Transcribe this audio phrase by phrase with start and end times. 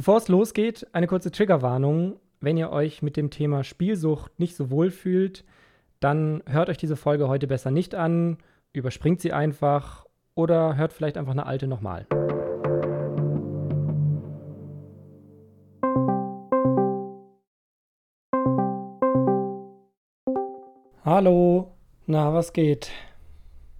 [0.00, 2.18] Bevor es losgeht, eine kurze Triggerwarnung.
[2.40, 5.44] Wenn ihr euch mit dem Thema Spielsucht nicht so wohl fühlt,
[6.00, 8.38] dann hört euch diese Folge heute besser nicht an,
[8.72, 12.06] überspringt sie einfach oder hört vielleicht einfach eine alte nochmal.
[21.04, 21.72] Hallo,
[22.06, 22.90] na, was geht?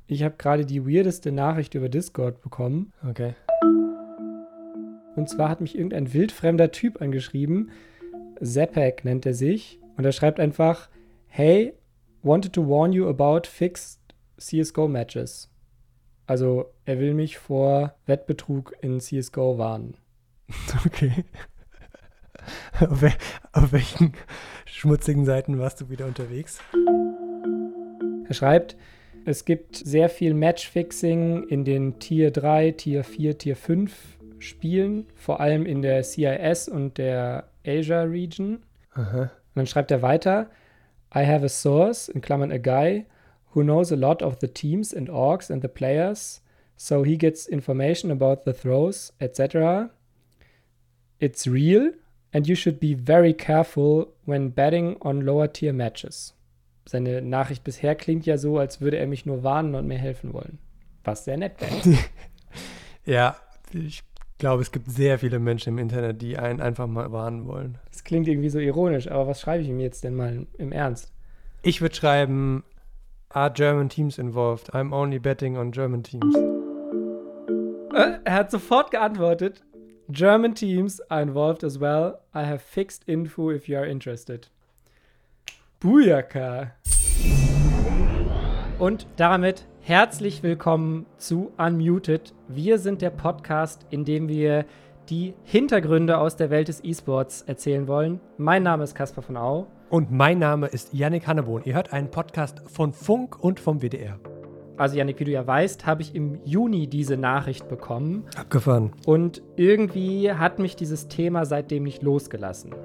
[0.06, 2.92] Ich habe gerade die weirdeste Nachricht über Discord bekommen.
[3.08, 3.32] Okay.
[5.20, 7.72] Und zwar hat mich irgendein wildfremder Typ angeschrieben.
[8.42, 9.78] Zepek nennt er sich.
[9.98, 10.88] Und er schreibt einfach:
[11.26, 11.74] Hey,
[12.22, 14.00] wanted to warn you about fixed
[14.38, 15.50] CSGO Matches.
[16.26, 19.94] Also, er will mich vor Wettbetrug in CSGO warnen.
[20.86, 21.12] Okay.
[22.80, 23.12] auf, wel
[23.52, 24.14] auf welchen
[24.64, 26.60] schmutzigen Seiten warst du wieder unterwegs?
[28.26, 28.74] Er schreibt,
[29.26, 35.40] es gibt sehr viel Matchfixing in den Tier 3, Tier 4, Tier 5 Spielen, vor
[35.40, 38.62] allem in der CIS und der Asia Region.
[38.94, 39.22] Aha.
[39.22, 40.50] Und dann schreibt er weiter,
[41.14, 43.06] I have a source, in Klammern a guy,
[43.54, 46.42] who knows a lot of the teams and orgs and the players,
[46.76, 49.90] so he gets information about the throws, etc.
[51.18, 51.92] It's real
[52.32, 56.34] and you should be very careful when betting on lower tier matches
[56.90, 60.32] seine Nachricht bisher klingt ja so, als würde er mich nur warnen und mir helfen
[60.32, 60.58] wollen.
[61.04, 61.98] Was sehr nett wäre.
[63.06, 63.36] ja,
[63.72, 64.02] ich
[64.40, 67.78] glaube, es gibt sehr viele Menschen im Internet, die einen einfach mal warnen wollen.
[67.92, 71.12] Das klingt irgendwie so ironisch, aber was schreibe ich ihm jetzt denn mal im Ernst?
[71.62, 72.64] Ich würde schreiben,
[73.28, 74.74] are German teams involved?
[74.74, 76.34] I'm only betting on German teams.
[77.94, 79.62] Äh, er hat sofort geantwortet.
[80.08, 82.18] German teams are involved as well.
[82.34, 84.50] I have fixed info if you are interested.
[85.80, 86.72] Bujaka.
[88.78, 92.32] Und damit herzlich willkommen zu Unmuted.
[92.46, 94.64] Wir sind der Podcast, in dem wir
[95.08, 98.20] die Hintergründe aus der Welt des E-Sports erzählen wollen.
[98.38, 99.66] Mein Name ist Caspar von Au.
[99.88, 101.62] Und mein Name ist Yannick Hannebohn.
[101.64, 104.20] Ihr hört einen Podcast von Funk und vom WDR.
[104.76, 108.26] Also Yannick, wie du ja weißt, habe ich im Juni diese Nachricht bekommen.
[108.36, 108.92] Abgefahren.
[109.06, 112.76] Und irgendwie hat mich dieses Thema seitdem nicht losgelassen.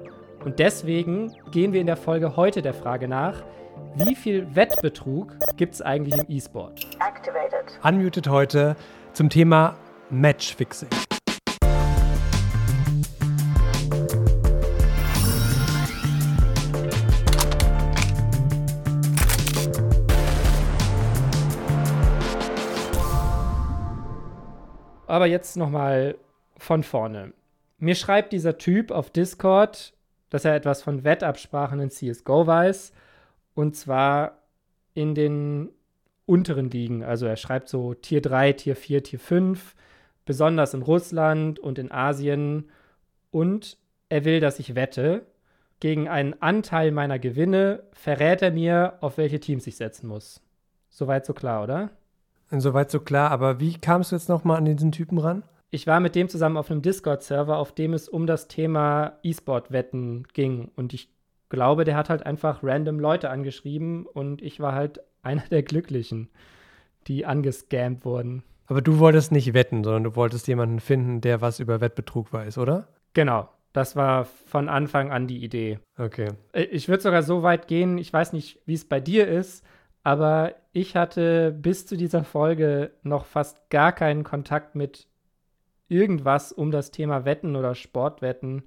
[0.44, 3.44] Und deswegen gehen wir in der Folge heute der Frage nach,
[3.98, 6.86] wie viel Wettbetrug gibt es eigentlich im E-Sport?
[7.82, 8.76] Unmuted heute
[9.14, 9.74] zum Thema
[10.10, 10.90] Matchfixing.
[25.06, 26.18] Aber jetzt nochmal
[26.58, 27.32] von vorne.
[27.78, 29.94] Mir schreibt dieser Typ auf Discord,
[30.28, 32.92] dass er etwas von Wettabsprachen in CSGO weiß.
[33.56, 34.42] Und zwar
[34.94, 35.70] in den
[36.26, 37.02] unteren Ligen.
[37.02, 39.74] Also er schreibt so Tier 3, Tier 4, Tier 5,
[40.24, 42.70] besonders in Russland und in Asien.
[43.30, 43.78] Und
[44.08, 45.26] er will, dass ich wette.
[45.80, 50.42] Gegen einen Anteil meiner Gewinne verrät er mir, auf welche Teams ich setzen muss.
[50.88, 51.90] Soweit so klar, oder?
[52.50, 55.42] Soweit so klar, aber wie kamst du jetzt nochmal an diesen Typen ran?
[55.70, 60.26] ich war mit dem zusammen auf einem Discord-Server, auf dem es um das Thema E-Sport-Wetten
[60.32, 60.70] ging.
[60.76, 61.10] Und ich
[61.48, 66.28] glaube, der hat halt einfach random Leute angeschrieben und ich war halt einer der Glücklichen,
[67.06, 68.42] die angescampt wurden.
[68.66, 72.58] Aber du wolltest nicht wetten, sondern du wolltest jemanden finden, der was über Wettbetrug weiß,
[72.58, 72.88] oder?
[73.14, 73.48] Genau.
[73.72, 75.80] Das war von Anfang an die Idee.
[75.98, 76.30] Okay.
[76.52, 79.64] Äh, ich würde sogar so weit gehen, ich weiß nicht, wie es bei dir ist,
[80.02, 85.06] aber ich hatte bis zu dieser Folge noch fast gar keinen Kontakt mit
[85.88, 88.62] irgendwas um das Thema Wetten oder Sportwetten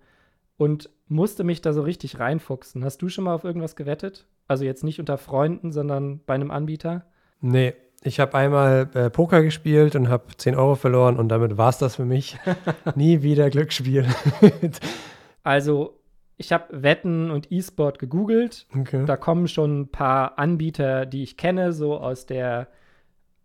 [0.58, 2.86] und musste mich da so richtig reinfuchsen.
[2.86, 4.26] Hast du schon mal auf irgendwas gewettet?
[4.48, 7.06] Also jetzt nicht unter Freunden, sondern bei einem Anbieter?
[7.42, 11.70] Nee, ich habe einmal äh, Poker gespielt und habe 10 Euro verloren und damit war
[11.70, 12.38] es das für mich.
[12.96, 14.06] Nie wieder Glücksspiel.
[15.44, 16.00] also
[16.38, 18.68] ich habe Wetten und E-Sport gegoogelt.
[18.78, 19.06] Okay.
[19.06, 22.68] Da kommen schon ein paar Anbieter, die ich kenne, so aus der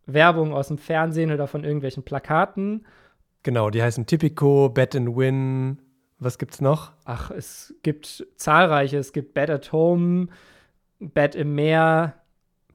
[0.07, 2.87] Werbung aus dem Fernsehen oder von irgendwelchen Plakaten.
[3.43, 5.79] Genau, die heißen Tipico, Bet and Win.
[6.19, 6.93] Was gibt's noch?
[7.05, 8.99] Ach, es gibt zahlreiche.
[8.99, 10.29] Es gibt Bet at Home,
[10.99, 12.15] Bet im Meer,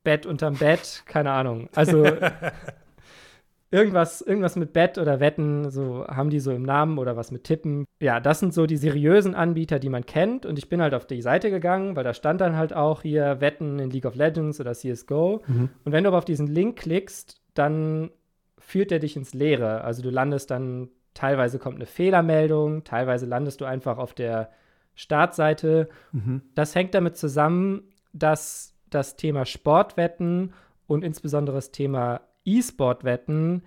[0.04, 1.70] Bet unterm Bett, keine Ahnung.
[1.74, 2.06] Also
[3.72, 7.44] irgendwas, irgendwas mit Bett oder Wetten, so haben die so im Namen oder was mit
[7.44, 7.86] Tippen.
[8.02, 10.46] Ja, das sind so die seriösen Anbieter, die man kennt.
[10.46, 13.42] Und ich bin halt auf die Seite gegangen, weil da stand dann halt auch hier
[13.42, 15.44] Wetten in League of Legends oder CSGO.
[15.48, 15.70] Mhm.
[15.84, 18.12] Und wenn du aber auf diesen Link klickst, dann
[18.58, 19.84] führt er dich ins Leere.
[19.84, 20.90] Also du landest dann,
[21.20, 24.52] teilweise kommt eine Fehlermeldung, teilweise landest du einfach auf der
[24.96, 25.90] Startseite.
[26.14, 26.44] Mhm.
[26.56, 27.84] Das hängt damit zusammen,
[28.14, 30.54] dass das Thema Sportwetten
[30.88, 33.64] und insbesondere das Thema E-Sport-Wetten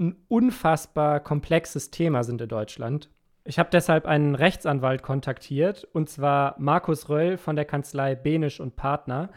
[0.00, 3.10] ein unfassbar komplexes Thema sind in Deutschland.
[3.44, 8.74] Ich habe deshalb einen Rechtsanwalt kontaktiert, und zwar Markus Röll von der Kanzlei Benisch und
[8.74, 9.30] Partner.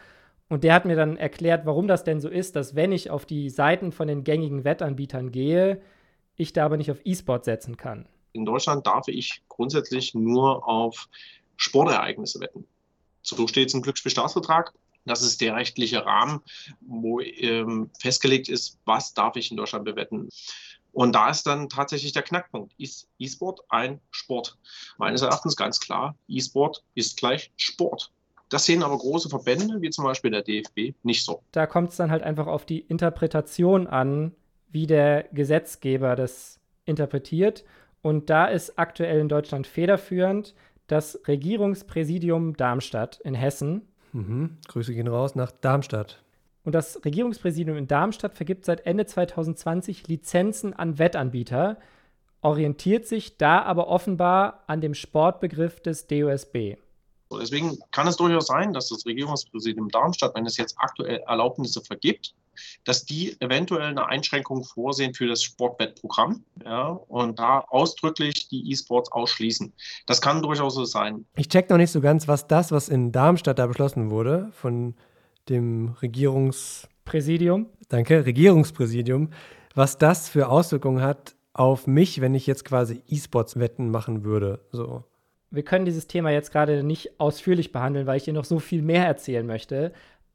[0.48, 3.24] Und der hat mir dann erklärt, warum das denn so ist, dass wenn ich auf
[3.24, 5.80] die Seiten von den gängigen Wettanbietern gehe,
[6.36, 8.06] ich da aber nicht auf E-Sport setzen kann.
[8.32, 11.08] In Deutschland darf ich grundsätzlich nur auf
[11.56, 12.66] Sportereignisse wetten.
[13.22, 14.72] So steht es im Glücksspielstaatsvertrag.
[15.06, 16.40] Das ist der rechtliche Rahmen,
[16.80, 20.28] wo ähm, festgelegt ist, was darf ich in Deutschland bewetten.
[20.92, 22.72] Und da ist dann tatsächlich der Knackpunkt.
[22.78, 24.56] Ist E-Sport ein Sport?
[24.96, 28.12] Meines Erachtens ganz klar, E-Sport ist gleich Sport.
[28.48, 31.42] Das sehen aber große Verbände, wie zum Beispiel der DFB, nicht so.
[31.50, 34.32] Da kommt es dann halt einfach auf die Interpretation an,
[34.74, 37.64] wie der Gesetzgeber das interpretiert.
[38.02, 40.54] Und da ist aktuell in Deutschland federführend
[40.88, 43.82] das Regierungspräsidium Darmstadt in Hessen.
[44.12, 44.58] Mhm.
[44.68, 46.22] Grüße gehen raus nach Darmstadt.
[46.64, 51.78] Und das Regierungspräsidium in Darmstadt vergibt seit Ende 2020 Lizenzen an Wettanbieter,
[52.40, 56.76] orientiert sich da aber offenbar an dem Sportbegriff des DOSB.
[57.40, 62.34] Deswegen kann es durchaus sein, dass das Regierungspräsidium Darmstadt, wenn es jetzt aktuell Erlaubnisse vergibt,
[62.84, 69.12] dass die eventuell eine Einschränkung vorsehen für das Sportwettprogramm ja, und da ausdrücklich die E-Sports
[69.12, 69.72] ausschließen.
[70.06, 71.24] Das kann durchaus so sein.
[71.36, 74.94] Ich check noch nicht so ganz, was das, was in Darmstadt da beschlossen wurde, von
[75.48, 77.66] dem Regierungspräsidium.
[77.88, 79.30] Danke, Regierungspräsidium,
[79.74, 84.60] was das für Auswirkungen hat auf mich, wenn ich jetzt quasi E-Sports-Wetten machen würde.
[84.72, 85.04] So.
[85.50, 88.82] Wir können dieses Thema jetzt gerade nicht ausführlich behandeln, weil ich dir noch so viel
[88.82, 89.92] mehr erzählen möchte.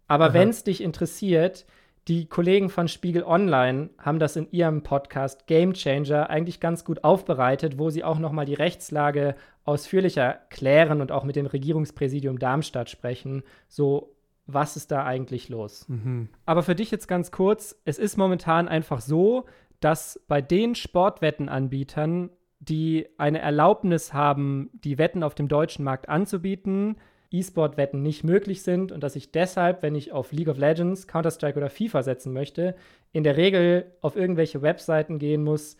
[0.08, 1.66] Aber wenn es dich interessiert,
[2.10, 7.04] die Kollegen von Spiegel Online haben das in ihrem Podcast Game Changer eigentlich ganz gut
[7.04, 12.40] aufbereitet, wo sie auch noch mal die Rechtslage ausführlicher klären und auch mit dem Regierungspräsidium
[12.40, 14.16] Darmstadt sprechen, so
[14.48, 15.88] was ist da eigentlich los?
[15.88, 16.30] Mhm.
[16.48, 19.46] Aber für dich jetzt ganz kurz, es ist momentan einfach so,
[19.80, 26.98] dass bei den Sportwettenanbietern, die eine Erlaubnis haben, die Wetten auf dem deutschen Markt anzubieten,
[27.32, 31.58] E-Sport-Wetten nicht möglich sind und dass ich deshalb, wenn ich auf League of Legends, Counter-Strike
[31.58, 32.76] oder FIFA setzen möchte,
[33.12, 35.78] in der Regel auf irgendwelche Webseiten gehen muss,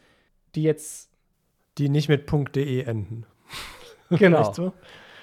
[0.56, 1.10] die jetzt.
[1.78, 3.26] Die nicht mit .de enden.
[4.12, 4.52] Genau.
[4.54, 4.74] so?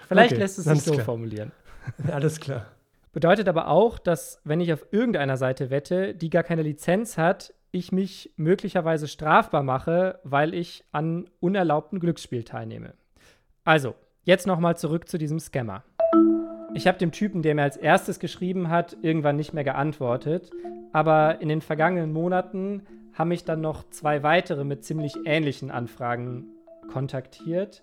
[0.07, 1.05] Vielleicht okay, lässt es sich so klar.
[1.05, 1.51] formulieren.
[2.13, 2.67] Alles klar.
[3.13, 7.53] Bedeutet aber auch, dass wenn ich auf irgendeiner Seite wette, die gar keine Lizenz hat,
[7.73, 12.95] ich mich möglicherweise strafbar mache, weil ich an unerlaubten Glücksspiel teilnehme.
[13.65, 15.83] Also, jetzt nochmal zurück zu diesem Scammer.
[16.77, 20.51] Ich habe dem Typen, der mir als erstes geschrieben hat, irgendwann nicht mehr geantwortet,
[20.93, 22.83] aber in den vergangenen Monaten
[23.15, 26.45] haben mich dann noch zwei weitere mit ziemlich ähnlichen Anfragen
[26.93, 27.83] kontaktiert.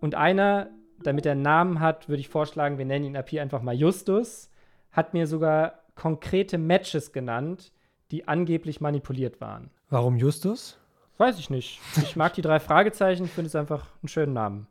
[0.00, 0.70] Und einer,
[1.04, 3.76] damit er einen Namen hat, würde ich vorschlagen, wir nennen ihn ab hier einfach mal
[3.76, 4.50] Justus
[4.90, 7.70] hat mir sogar konkrete Matches genannt,
[8.10, 9.70] die angeblich manipuliert waren.
[9.88, 10.78] Warum Justus?
[11.18, 11.80] Weiß ich nicht.
[12.02, 14.66] Ich mag die drei Fragezeichen, finde es einfach einen schönen Namen.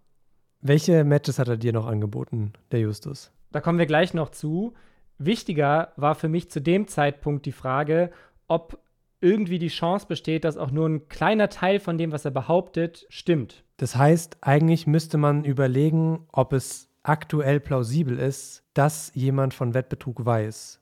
[0.62, 3.32] Welche Matches hat er dir noch angeboten, der Justus?
[3.52, 4.74] Da kommen wir gleich noch zu.
[5.18, 8.12] Wichtiger war für mich zu dem Zeitpunkt die Frage,
[8.48, 8.80] ob
[9.22, 13.06] irgendwie die Chance besteht, dass auch nur ein kleiner Teil von dem, was er behauptet,
[13.10, 13.64] stimmt.
[13.78, 20.26] Das heißt, eigentlich müsste man überlegen, ob es aktuell plausibel ist, dass jemand von Wettbetrug
[20.26, 20.82] weiß.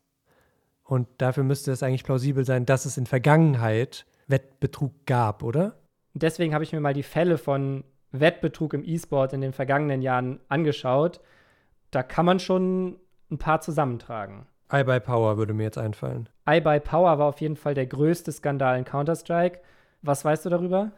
[0.83, 5.75] Und dafür müsste es eigentlich plausibel sein, dass es in Vergangenheit Wettbetrug gab, oder?
[6.13, 10.39] Deswegen habe ich mir mal die Fälle von Wettbetrug im E-Sport in den vergangenen Jahren
[10.49, 11.19] angeschaut.
[11.93, 12.97] Da kann man schon
[13.29, 14.47] ein paar zusammentragen.
[14.71, 16.27] iBuy Power würde mir jetzt einfallen.
[16.49, 19.59] iBuy Power war auf jeden Fall der größte Skandal in Counter-Strike.
[20.01, 20.91] Was weißt du darüber?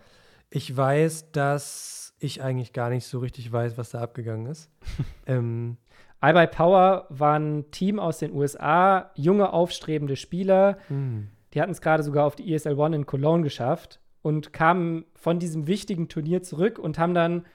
[0.50, 4.72] Ich weiß, dass ich eigentlich gar nicht so richtig weiß, was da abgegangen ist.
[5.28, 5.78] ähm,
[6.24, 10.78] iBuy Power war ein Team aus den USA, junge, aufstrebende Spieler.
[10.88, 11.28] Mhm.
[11.54, 15.40] Die hatten es gerade sogar auf die ESL One in Cologne geschafft und kamen von
[15.40, 17.46] diesem wichtigen Turnier zurück und haben dann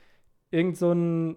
[0.51, 1.37] irgend so ein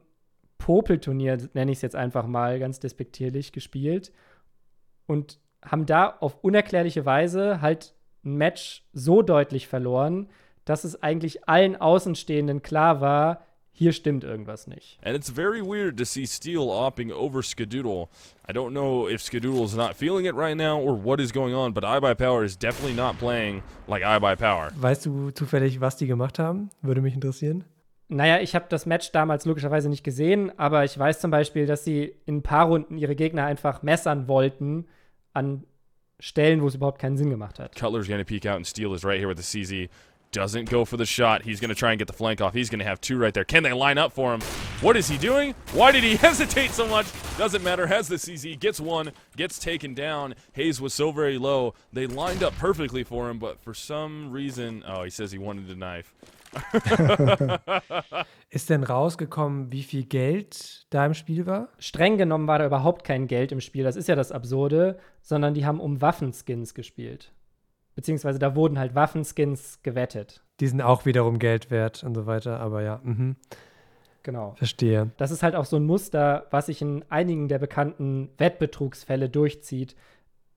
[0.63, 4.13] Popelturnier, nenne ich es jetzt einfach mal ganz despektierlich, gespielt
[5.07, 7.93] und haben da auf unerklärliche Weise halt
[8.23, 10.29] ein Match so deutlich verloren,
[10.63, 13.43] dass es eigentlich allen Außenstehenden klar war,
[13.73, 14.99] hier stimmt irgendwas nicht.
[15.03, 18.07] And it's very weird to see Steel opting over Skadoodle.
[18.47, 21.53] I don't know if Skadoodle is not feeling it right now or what is going
[21.53, 24.71] on, but iBuyPower is definitely not playing like iBuyPower.
[24.77, 26.69] Weißt du zufällig, was die gemacht haben?
[26.81, 27.65] Würde mich interessieren.
[28.13, 31.83] Naja, ich habe das Match damals logischerweise nicht gesehen, aber ich weiß zum Beispiel, dass
[31.83, 34.85] sie in ein paar Runden ihre Gegner einfach messern wollten
[35.33, 35.63] an
[36.19, 37.75] Stellen, wo es überhaupt keinen Sinn gemacht hat.
[37.75, 39.89] Cutler's gonna peek out and Steel is right here with the CZ.
[40.33, 41.43] doesn't go for the shot.
[41.43, 42.53] He's to try and get the flank off.
[42.53, 43.45] He's to have two right there.
[43.45, 44.41] Can they line up for him?
[44.81, 45.53] What is he doing?
[45.73, 47.05] Why did he hesitate so much?
[47.37, 47.87] Doesn't matter.
[47.87, 50.33] Has the CZ, gets one, gets taken down.
[50.53, 51.75] Hayes was so very low.
[51.93, 55.69] They lined up perfectly for him, but for some reason, oh, he says he wanted
[55.69, 56.13] a knife.
[58.49, 61.69] Ist denn rausgekommen, wie viel Geld da im Spiel war?
[61.79, 63.83] Streng genommen war da überhaupt kein Geld im Spiel.
[63.83, 67.31] Das ist ja das Absurde, sondern die haben um Waffenskins gespielt.
[67.95, 70.43] Beziehungsweise da wurden halt Waffenskins gewettet.
[70.59, 72.99] Die sind auch wiederum Geld wert und so weiter, aber ja.
[73.03, 73.35] Mhm.
[74.23, 74.53] Genau.
[74.55, 75.11] Verstehe.
[75.17, 79.95] Das ist halt auch so ein Muster, was sich in einigen der bekannten Wettbetrugsfälle durchzieht.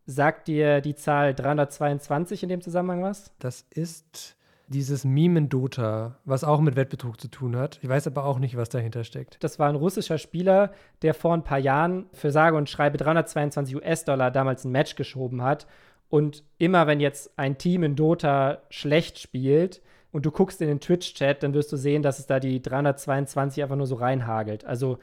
[0.07, 3.33] Sagt dir die Zahl 322 in dem Zusammenhang was?
[3.41, 4.37] Das ist
[4.69, 7.79] dieses Meme in Dota, was auch mit Wettbetrug zu tun hat.
[7.83, 9.43] Ich weiß aber auch nicht, was dahinter steckt.
[9.43, 13.77] Das war ein russischer Spieler, der vor ein paar Jahren für sage und schreibe 322
[13.77, 15.67] US-Dollar damals ein Match geschoben hat.
[16.09, 19.83] Und immer wenn jetzt ein Team in Dota schlecht spielt
[20.13, 23.63] und du guckst in den Twitch-Chat, dann wirst du sehen, dass es da die 322
[23.63, 24.65] einfach nur so reinhagelt.
[24.65, 24.99] Also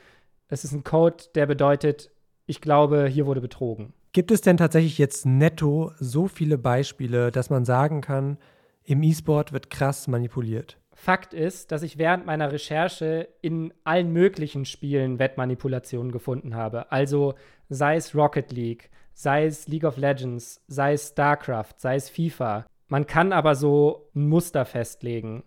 [0.48, 2.12] es ist ein Code, der bedeutet,
[2.46, 3.94] ich glaube, hier wurde betrogen.
[4.12, 8.38] Gibt es denn tatsächlich jetzt netto so viele Beispiele, dass man sagen kann,
[8.84, 10.78] im E-Sport wird krass manipuliert?
[10.94, 16.92] Fakt ist, dass ich während meiner Recherche in allen möglichen Spielen Wettmanipulationen gefunden habe.
[16.92, 17.34] Also
[17.70, 22.66] sei es Rocket League, sei es League of Legends, sei es StarCraft, sei es FIFA.
[22.88, 25.44] Man kann aber so ein Muster festlegen.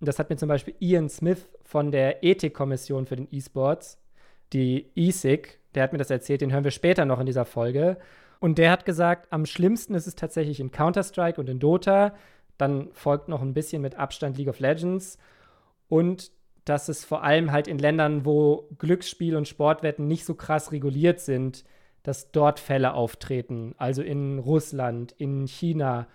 [0.00, 3.98] Und das hat mir zum Beispiel Ian Smith von der Ethikkommission für den E-Sports,
[4.52, 7.98] die ESIC, der hat mir das erzählt, den hören wir später noch in dieser Folge.
[8.40, 12.14] Und der hat gesagt, am schlimmsten ist es tatsächlich in Counter-Strike und in Dota.
[12.58, 15.18] Dann folgt noch ein bisschen mit Abstand League of Legends.
[15.88, 16.30] Und
[16.64, 21.20] dass es vor allem halt in Ländern, wo Glücksspiel und Sportwetten nicht so krass reguliert
[21.20, 21.64] sind,
[22.02, 23.74] dass dort Fälle auftreten.
[23.78, 26.06] Also in Russland, in China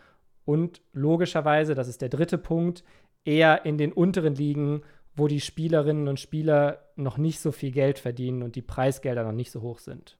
[0.46, 2.84] und logischerweise, das ist der dritte Punkt,
[3.26, 4.84] eher in den unteren Ligen,
[5.16, 9.32] wo die Spielerinnen und Spieler noch nicht so viel Geld verdienen und die Preisgelder noch
[9.32, 10.18] nicht so hoch sind.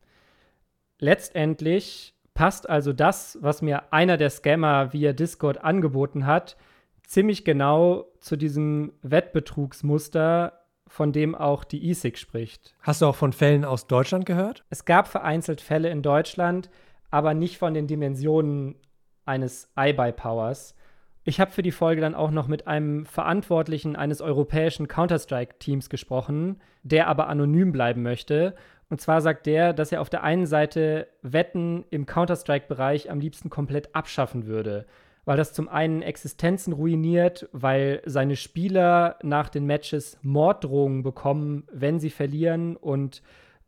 [1.00, 6.58] Letztendlich passt also das, was mir einer der Scammer via Discord angeboten hat,
[7.06, 12.76] ziemlich genau zu diesem Wettbetrugsmuster, von dem auch die ESIG spricht.
[12.82, 14.64] Hast du auch von Fällen aus Deutschland gehört?
[14.70, 16.70] Es gab vereinzelt Fälle in Deutschland,
[17.10, 18.76] aber nicht von den Dimensionen
[19.26, 20.76] eines iBuy-Powers.
[21.24, 26.62] Ich habe für die Folge dann auch noch mit einem Verantwortlichen eines europäischen Counter-Strike-Teams gesprochen,
[26.84, 28.56] der aber anonym bleiben möchte.
[28.94, 33.50] Und zwar sagt der, dass er auf der einen Seite Wetten im Counter-Strike-Bereich am liebsten
[33.50, 34.86] komplett abschaffen würde,
[35.26, 42.00] weil das zum einen Existenzen ruiniert, weil seine Spieler nach den Matches Morddrohungen bekommen, wenn
[42.00, 43.24] sie verlieren und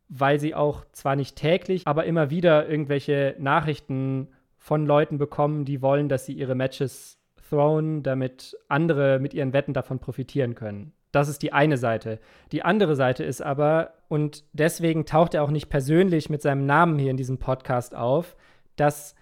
[0.09, 4.27] weil sie auch zwar nicht täglich, aber immer wieder irgendwelche Nachrichten
[4.59, 7.17] von Leuten bekommen, die wollen, dass sie ihre Matches
[7.49, 10.93] throwen, damit andere mit ihren Wetten davon profitieren können.
[11.15, 12.19] Das ist die eine Seite.
[12.51, 16.99] Die andere Seite ist aber, und deswegen taucht er auch nicht persönlich mit seinem Namen
[16.99, 18.35] hier in diesem Podcast auf,
[18.75, 19.15] dass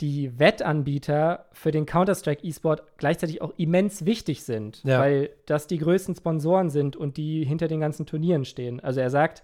[0.00, 5.00] die Wettanbieter für den Counter-Strike E-Sport gleichzeitig auch immens wichtig sind, ja.
[5.00, 8.78] weil das die größten Sponsoren sind und die hinter den ganzen Turnieren stehen.
[8.78, 9.42] Also er sagt,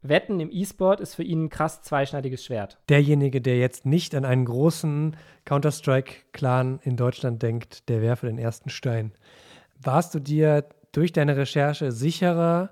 [0.00, 2.78] Wetten im E-Sport ist für ihn ein krass zweischneidiges Schwert.
[2.88, 8.70] Derjenige, der jetzt nicht an einen großen Counter-Strike-Clan in Deutschland denkt, der werfe den ersten
[8.70, 9.12] Stein.
[9.78, 10.64] Warst du dir
[10.96, 12.70] durch deine Recherche sicherer,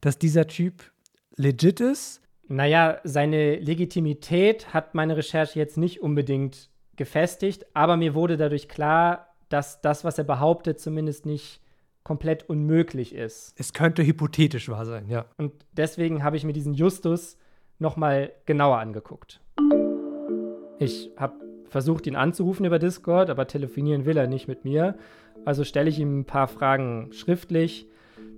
[0.00, 0.90] dass dieser Typ
[1.36, 2.22] legit ist?
[2.48, 9.34] Naja, seine Legitimität hat meine Recherche jetzt nicht unbedingt gefestigt, aber mir wurde dadurch klar,
[9.48, 11.60] dass das, was er behauptet, zumindest nicht
[12.02, 13.52] komplett unmöglich ist.
[13.58, 15.26] Es könnte hypothetisch wahr sein, ja.
[15.36, 17.36] Und deswegen habe ich mir diesen Justus
[17.78, 19.40] noch mal genauer angeguckt.
[20.78, 21.34] Ich habe
[21.70, 24.96] versucht, ihn anzurufen über Discord, aber telefonieren will er nicht mit mir.
[25.44, 27.86] Also stelle ich ihm ein paar Fragen schriftlich.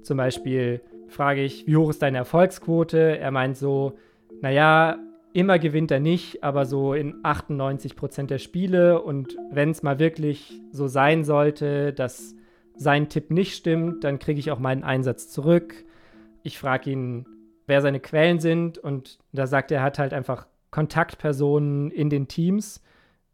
[0.02, 3.18] Zum Beispiel frage ich, wie hoch ist deine Erfolgsquote?
[3.18, 3.98] Er meint so,
[4.40, 4.98] naja,
[5.32, 9.02] immer gewinnt er nicht, aber so in 98 Prozent der Spiele.
[9.02, 12.34] Und wenn es mal wirklich so sein sollte, dass
[12.76, 15.84] sein Tipp nicht stimmt, dann kriege ich auch meinen Einsatz zurück.
[16.42, 17.26] Ich frage ihn,
[17.66, 22.28] wer seine Quellen sind und da sagt er, er hat halt einfach Kontaktpersonen in den
[22.28, 22.82] Teams.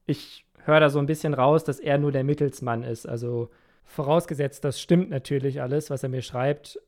[0.08, 3.06] Ich höre da so ein bisschen raus, dass er nur der Mittelsmann ist.
[3.06, 3.50] Also
[3.84, 6.80] vorausgesetzt, das stimmt natürlich alles, was er mir schreibt.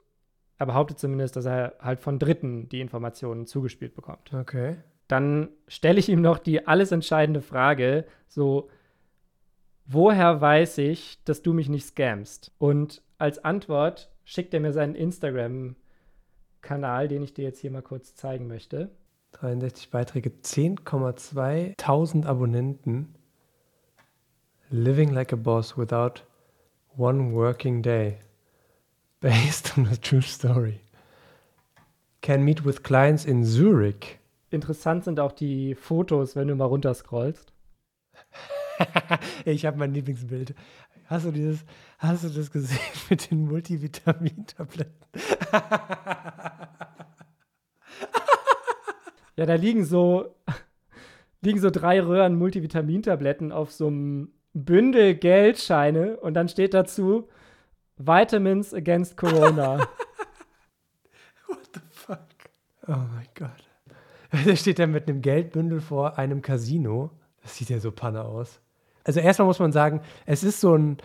[0.58, 4.34] Er behauptet zumindest, dass er halt von Dritten die Informationen zugespielt bekommt.
[4.34, 4.78] Okay.
[5.06, 8.70] Dann stelle ich ihm noch die alles entscheidende Frage, so,
[9.86, 12.52] woher weiß ich, dass du mich nicht scamst?
[12.58, 18.14] Und als Antwort schickt er mir seinen Instagram-Kanal, den ich dir jetzt hier mal kurz
[18.14, 18.90] zeigen möchte.
[19.32, 23.14] 63 Beiträge, 10,2 Tausend Abonnenten.
[24.70, 26.24] Living like a boss without
[26.96, 28.18] one working day.
[29.20, 30.80] Based on a true story.
[32.22, 34.18] Can meet with clients in Zurich.
[34.50, 37.52] Interessant sind auch die Fotos, wenn du mal runterscrollst.
[39.44, 40.54] ich habe mein Lieblingsbild.
[41.06, 41.64] Hast du dieses,
[41.98, 42.78] hast du das gesehen
[43.10, 45.06] mit den Multivitamintabletten?
[49.36, 50.34] Ja, da liegen so,
[51.40, 57.28] liegen so drei Röhren Multivitamintabletten auf so einem Bündel Geldscheine und dann steht dazu
[57.96, 59.78] Vitamins against Corona.
[61.46, 62.18] What the fuck?
[62.86, 63.50] Oh mein Gott.
[64.46, 67.10] Da steht er mit einem Geldbündel vor einem Casino.
[67.42, 68.60] Das sieht ja so panne aus.
[69.02, 70.98] Also erstmal muss man sagen, es ist so ein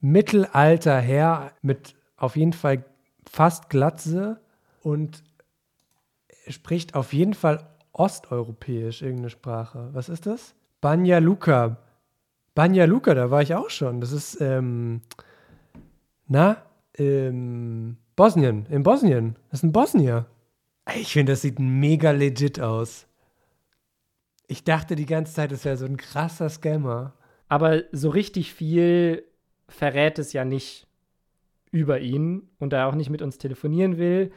[0.00, 2.84] Mittelalter Herr mit auf jeden Fall
[3.30, 4.40] fast Glatze
[4.82, 5.22] und
[6.48, 9.88] spricht auf jeden Fall osteuropäisch irgendeine Sprache.
[9.92, 10.54] Was ist das?
[10.80, 11.78] Banja Luka.
[12.54, 14.00] Banja Luka, da war ich auch schon.
[14.00, 15.02] Das ist, ähm,
[16.26, 16.56] na,
[16.98, 18.66] ähm, Bosnien.
[18.66, 19.36] In Bosnien.
[19.50, 20.26] Das ist ein Bosnier.
[20.94, 23.06] Ich finde, das sieht mega legit aus.
[24.46, 27.14] Ich dachte die ganze Zeit, das wäre so ein krasser Scammer.
[27.48, 29.24] Aber so richtig viel
[29.68, 30.86] verrät es ja nicht
[31.70, 34.32] über ihn und da er auch nicht mit uns telefonieren will,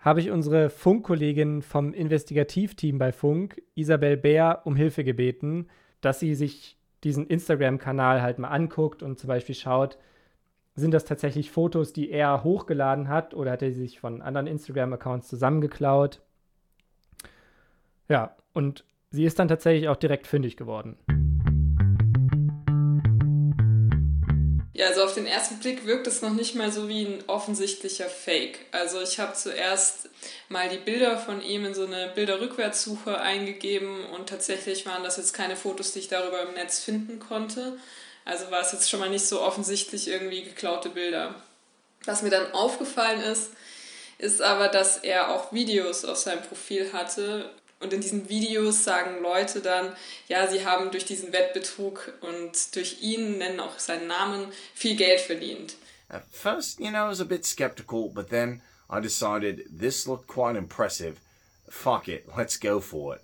[0.00, 5.68] habe ich unsere Funkkollegin vom Investigativteam bei Funk, Isabel Bär, um Hilfe gebeten,
[6.00, 9.98] dass sie sich diesen Instagram-Kanal halt mal anguckt und zum Beispiel schaut,
[10.74, 15.28] sind das tatsächlich Fotos, die er hochgeladen hat oder hat er sich von anderen Instagram-Accounts
[15.28, 16.22] zusammengeklaut?
[18.08, 20.96] Ja, und sie ist dann tatsächlich auch direkt fündig geworden.
[24.80, 28.08] Ja, also auf den ersten Blick wirkt es noch nicht mal so wie ein offensichtlicher
[28.08, 28.60] Fake.
[28.70, 30.08] Also ich habe zuerst
[30.48, 35.34] mal die Bilder von ihm in so eine Bilderrückwärtssuche eingegeben und tatsächlich waren das jetzt
[35.34, 37.78] keine Fotos, die ich darüber im Netz finden konnte.
[38.24, 41.34] Also war es jetzt schon mal nicht so offensichtlich irgendwie geklaute Bilder.
[42.06, 43.50] Was mir dann aufgefallen ist,
[44.16, 49.22] ist aber, dass er auch Videos auf seinem Profil hatte, und in diesen Videos sagen
[49.22, 49.94] Leute dann,
[50.28, 55.20] ja, sie haben durch diesen Wettbetrug und durch ihn, nennen auch seinen Namen, viel Geld
[55.20, 55.76] verdient.
[56.08, 60.26] At first, you know, I was a bit skeptical, but then I decided this looked
[60.26, 61.20] quite impressive.
[61.68, 63.22] Fuck it, let's go for it.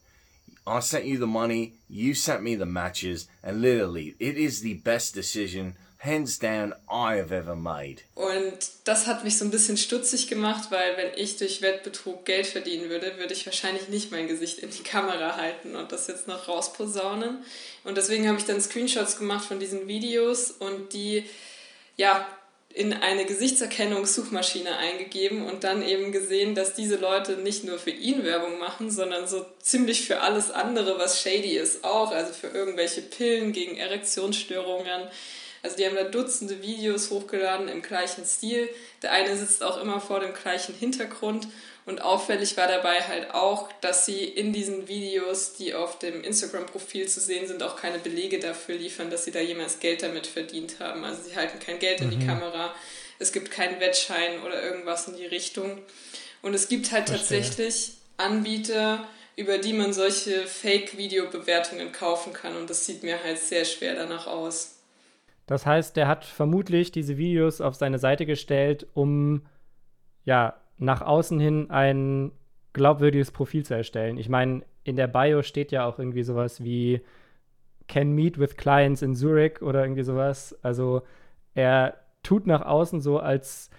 [0.66, 4.74] I sent you the money, you sent me the matches, and literally, it is the
[4.74, 8.02] best decision hands down I have ever made.
[8.14, 12.46] Und das hat mich so ein bisschen stutzig gemacht, weil wenn ich durch Wettbetrug Geld
[12.46, 16.28] verdienen würde, würde ich wahrscheinlich nicht mein Gesicht in die Kamera halten und das jetzt
[16.28, 17.44] noch rausposaunen.
[17.84, 21.24] Und deswegen habe ich dann Screenshots gemacht von diesen Videos und die,
[21.96, 22.26] ja,
[22.76, 28.22] in eine Gesichtserkennungssuchmaschine eingegeben und dann eben gesehen, dass diese Leute nicht nur für ihn
[28.22, 32.10] Werbung machen, sondern so ziemlich für alles andere, was shady ist, auch.
[32.12, 35.08] Also für irgendwelche Pillen gegen Erektionsstörungen,
[35.66, 38.68] also die haben da Dutzende Videos hochgeladen im gleichen Stil.
[39.02, 41.48] Der eine sitzt auch immer vor dem gleichen Hintergrund.
[41.86, 47.08] Und auffällig war dabei halt auch, dass sie in diesen Videos, die auf dem Instagram-Profil
[47.08, 50.78] zu sehen sind, auch keine Belege dafür liefern, dass sie da jemals Geld damit verdient
[50.78, 51.02] haben.
[51.02, 52.28] Also sie halten kein Geld in die mhm.
[52.28, 52.72] Kamera,
[53.18, 55.82] es gibt keinen Wettschein oder irgendwas in die Richtung.
[56.42, 57.40] Und es gibt halt Verstehe.
[57.40, 62.56] tatsächlich Anbieter, über die man solche Fake-Video-Bewertungen kaufen kann.
[62.56, 64.75] Und das sieht mir halt sehr schwer danach aus.
[65.46, 69.42] Das heißt, der hat vermutlich diese Videos auf seine Seite gestellt, um
[70.24, 72.32] ja nach außen hin ein
[72.72, 74.18] glaubwürdiges Profil zu erstellen.
[74.18, 77.00] Ich meine, in der Bio steht ja auch irgendwie sowas wie
[77.88, 80.56] can meet with clients in Zurich oder irgendwie sowas.
[80.62, 81.02] Also
[81.54, 83.70] er tut nach außen so, als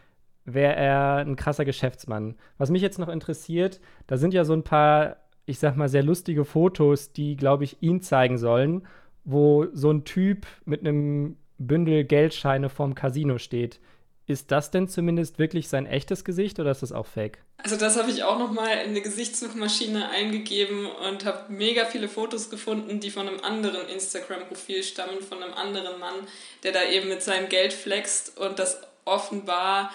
[0.46, 2.36] wäre er ein krasser Geschäftsmann.
[2.58, 6.04] Was mich jetzt noch interessiert, da sind ja so ein paar, ich sag mal, sehr
[6.04, 8.88] lustige Fotos, die, glaube ich, ihn zeigen sollen,
[9.26, 13.80] wo so ein Typ mit einem Bündel Geldscheine vorm Casino steht.
[14.28, 17.40] Ist das denn zumindest wirklich sein echtes Gesicht oder ist das auch fake?
[17.64, 22.50] Also das habe ich auch nochmal in eine Gesichtssuchmaschine eingegeben und habe mega viele Fotos
[22.50, 26.16] gefunden, die von einem anderen Instagram-Profil stammen, von einem anderen Mann,
[26.64, 29.92] der da eben mit seinem Geld flext und das offenbar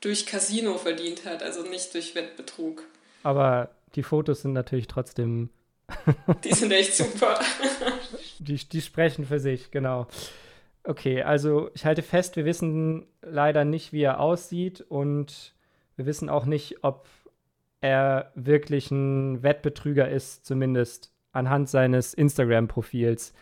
[0.00, 2.84] durch Casino verdient hat, also nicht durch Wettbetrug.
[3.24, 5.50] Aber die Fotos sind natürlich trotzdem...
[6.44, 7.40] die sind echt super.
[8.38, 10.06] die, die sprechen für sich, genau.
[10.84, 15.54] Okay, also ich halte fest, wir wissen leider nicht, wie er aussieht und
[15.96, 17.06] wir wissen auch nicht, ob
[17.80, 23.32] er wirklich ein Wettbetrüger ist, zumindest anhand seines Instagram-Profils.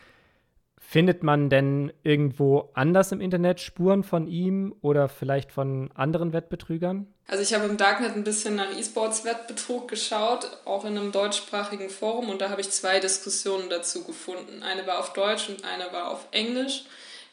[0.79, 7.07] Findet man denn irgendwo anders im Internet Spuren von ihm oder vielleicht von anderen Wettbetrügern?
[7.29, 12.29] Also ich habe im Darknet ein bisschen nach E-Sports-Wettbetrug geschaut, auch in einem deutschsprachigen Forum
[12.29, 14.63] und da habe ich zwei Diskussionen dazu gefunden.
[14.63, 16.85] Eine war auf Deutsch und eine war auf Englisch.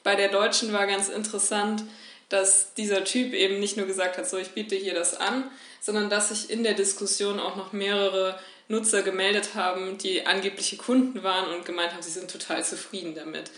[0.07, 1.83] Bei der Deutschen war ganz interessant,
[2.29, 6.09] dass dieser Typ eben nicht nur gesagt hat, so ich biete hier das an, sondern
[6.09, 8.39] dass sich in der Diskussion auch noch mehrere
[8.69, 13.51] Nutzer gemeldet haben, die angebliche Kunden waren und gemeint haben, sie sind total zufrieden damit.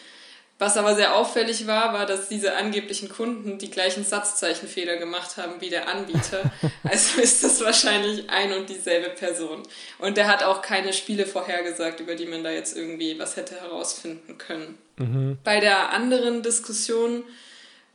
[0.57, 5.61] Was aber sehr auffällig war, war, dass diese angeblichen Kunden die gleichen Satzzeichenfehler gemacht haben
[5.61, 6.51] wie der Anbieter.
[6.83, 9.61] also ist das wahrscheinlich ein und dieselbe Person.
[9.99, 13.53] Und der hat auch keine Spiele vorhergesagt, über die man da jetzt irgendwie was hätte
[13.61, 14.79] herausfinden können.
[14.99, 15.37] Mhm.
[15.43, 17.23] Bei der anderen Diskussion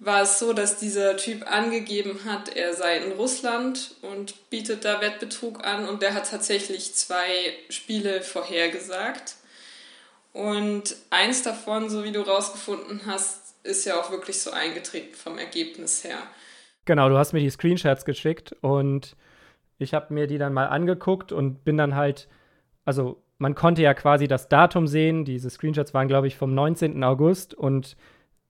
[0.00, 5.00] war es so, dass dieser Typ angegeben hat, er sei in Russland und bietet da
[5.00, 7.28] Wettbetrug an und der hat tatsächlich zwei
[7.68, 9.36] Spiele vorhergesagt.
[10.32, 15.38] Und eins davon, so wie du rausgefunden hast, ist ja auch wirklich so eingetreten vom
[15.38, 16.18] Ergebnis her.
[16.84, 19.16] Genau, du hast mir die Screenshots geschickt und
[19.78, 22.28] ich habe mir die dann mal angeguckt und bin dann halt,
[22.84, 25.24] also man konnte ja quasi das Datum sehen.
[25.24, 27.02] Diese Screenshots waren, glaube ich, vom 19.
[27.02, 27.96] August und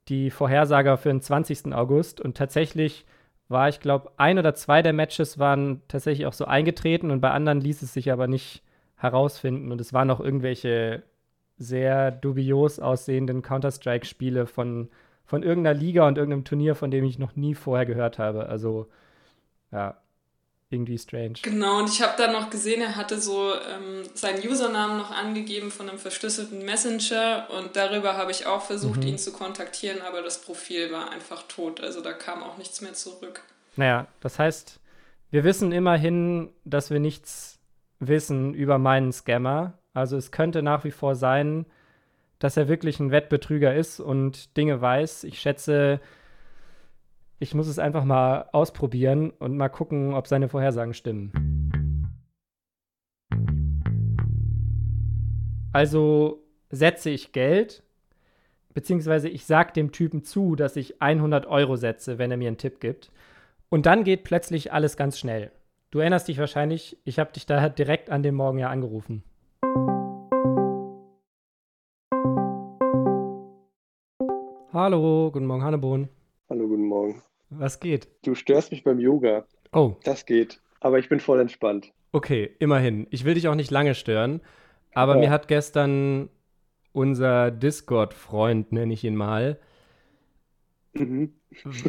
[0.08, 1.74] die Vorhersage für den 20.
[1.74, 2.20] August.
[2.20, 3.06] Und tatsächlich
[3.48, 7.30] war, ich glaube, ein oder zwei der Matches waren tatsächlich auch so eingetreten und bei
[7.30, 8.62] anderen ließ es sich aber nicht
[8.96, 9.72] herausfinden.
[9.72, 11.02] Und es waren noch irgendwelche
[11.56, 14.88] sehr dubios aussehenden Counter-Strike-Spiele von,
[15.24, 18.46] von irgendeiner Liga und irgendeinem Turnier, von dem ich noch nie vorher gehört habe.
[18.48, 18.88] Also,
[19.72, 19.96] ja,
[20.74, 21.34] irgendwie strange.
[21.42, 25.70] Genau, und ich habe dann noch gesehen, er hatte so ähm, seinen Usernamen noch angegeben
[25.70, 29.08] von einem verschlüsselten Messenger und darüber habe ich auch versucht, mhm.
[29.08, 31.80] ihn zu kontaktieren, aber das Profil war einfach tot.
[31.80, 33.42] Also da kam auch nichts mehr zurück.
[33.76, 34.80] Naja, das heißt,
[35.30, 37.58] wir wissen immerhin, dass wir nichts
[37.98, 39.78] wissen über meinen Scammer.
[39.94, 41.66] Also es könnte nach wie vor sein,
[42.38, 45.24] dass er wirklich ein Wettbetrüger ist und Dinge weiß.
[45.24, 46.00] Ich schätze,
[47.44, 51.30] ich muss es einfach mal ausprobieren und mal gucken, ob seine Vorhersagen stimmen.
[55.70, 57.82] Also setze ich Geld,
[58.72, 62.56] beziehungsweise ich sage dem Typen zu, dass ich 100 Euro setze, wenn er mir einen
[62.56, 63.12] Tipp gibt.
[63.68, 65.50] Und dann geht plötzlich alles ganz schnell.
[65.90, 69.22] Du erinnerst dich wahrscheinlich, ich habe dich da direkt an dem Morgen ja angerufen.
[74.72, 76.08] Hallo, guten Morgen, Hannebohn.
[76.48, 77.22] Hallo, guten Morgen.
[77.58, 78.08] Was geht?
[78.24, 79.44] Du störst mich beim Yoga.
[79.72, 79.96] Oh.
[80.04, 80.60] Das geht.
[80.80, 81.92] Aber ich bin voll entspannt.
[82.12, 83.06] Okay, immerhin.
[83.10, 84.40] Ich will dich auch nicht lange stören.
[84.94, 85.22] Aber ja.
[85.22, 86.28] mir hat gestern
[86.92, 89.58] unser Discord-Freund, nenne ich ihn mal,
[90.92, 91.32] mhm.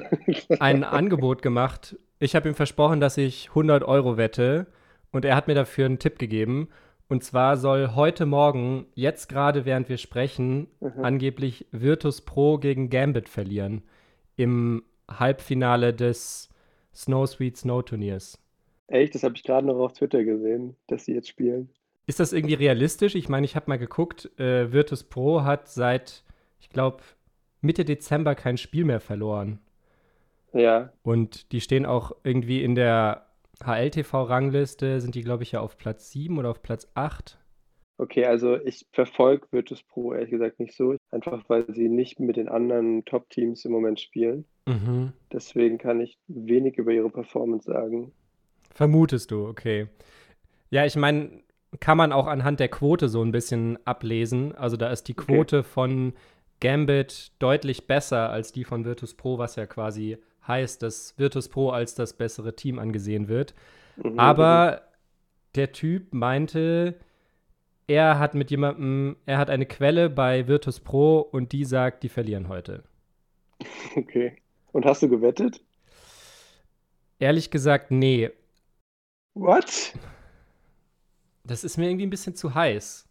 [0.60, 1.98] ein Angebot gemacht.
[2.20, 4.68] Ich habe ihm versprochen, dass ich 100 Euro wette.
[5.12, 6.70] Und er hat mir dafür einen Tipp gegeben.
[7.08, 11.04] Und zwar soll heute Morgen, jetzt gerade während wir sprechen, mhm.
[11.04, 13.84] angeblich Virtus Pro gegen Gambit verlieren.
[14.36, 16.50] Im Halbfinale des
[16.94, 18.42] Snow Sweet Snow Turniers.
[18.88, 19.16] Echt?
[19.16, 21.70] Das habe ich gerade noch auf Twitter gesehen, dass sie jetzt spielen.
[22.08, 23.16] Ist das irgendwie realistisch?
[23.16, 26.24] Ich meine, ich habe mal geguckt, äh, Virtus Pro hat seit,
[26.60, 27.04] ich glaube,
[27.62, 29.60] Mitte Dezember kein Spiel mehr verloren.
[30.54, 30.94] Ja.
[31.02, 33.26] Und die stehen auch irgendwie in der
[33.64, 37.38] HLTV-Rangliste sind die, glaube ich, ja auf Platz 7 oder auf Platz 8.
[37.98, 42.36] Okay, also ich verfolge Virtus Pro ehrlich gesagt nicht so, einfach weil sie nicht mit
[42.36, 44.46] den anderen Top-Teams im Moment spielen.
[44.66, 45.14] Mhm.
[45.32, 48.12] Deswegen kann ich wenig über ihre Performance sagen.
[48.74, 49.88] Vermutest du, okay.
[50.70, 51.44] Ja, ich meine,
[51.80, 54.54] kann man auch anhand der Quote so ein bisschen ablesen.
[54.56, 55.68] Also da ist die Quote okay.
[55.68, 56.14] von
[56.60, 61.70] Gambit deutlich besser als die von Virtus Pro, was ja quasi heißt, dass Virtus Pro
[61.70, 63.54] als das bessere Team angesehen wird.
[63.98, 64.20] Mhm.
[64.20, 64.82] Aber
[65.56, 66.96] der Typ meinte,
[67.88, 72.10] er hat mit jemandem, er hat eine Quelle bei Virtus Pro und die sagt, die
[72.10, 72.84] verlieren heute.
[73.96, 74.36] Okay.
[74.72, 75.62] Und hast du gewettet?
[77.20, 78.30] Ehrlich gesagt, nee.
[79.34, 79.94] What?
[81.46, 83.08] Das ist mir irgendwie ein bisschen zu heiß.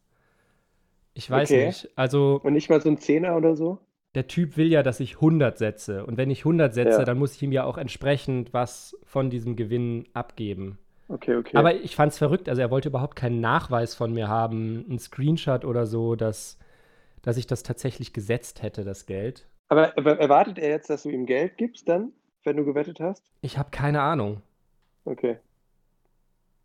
[1.15, 1.67] Ich weiß okay.
[1.67, 1.89] nicht.
[1.97, 2.41] Also.
[2.43, 3.79] Und nicht mal so ein Zehner oder so?
[4.15, 6.07] der Typ will ja, dass ich 100 setze.
[6.07, 7.05] Und wenn ich 100 setze, ja.
[7.05, 10.79] dann muss ich ihm ja auch entsprechend was von diesem Gewinn abgeben.
[11.09, 11.57] Okay, okay.
[11.57, 12.49] Aber ich fand es verrückt.
[12.49, 16.59] Also er wollte überhaupt keinen Nachweis von mir haben, einen Screenshot oder so, dass,
[17.23, 19.47] dass ich das tatsächlich gesetzt hätte, das Geld.
[19.69, 22.13] Aber erwartet er jetzt, dass du ihm Geld gibst dann,
[22.45, 23.25] wenn du gewettet hast?
[23.41, 24.43] Ich habe keine Ahnung.
[25.05, 25.39] Okay.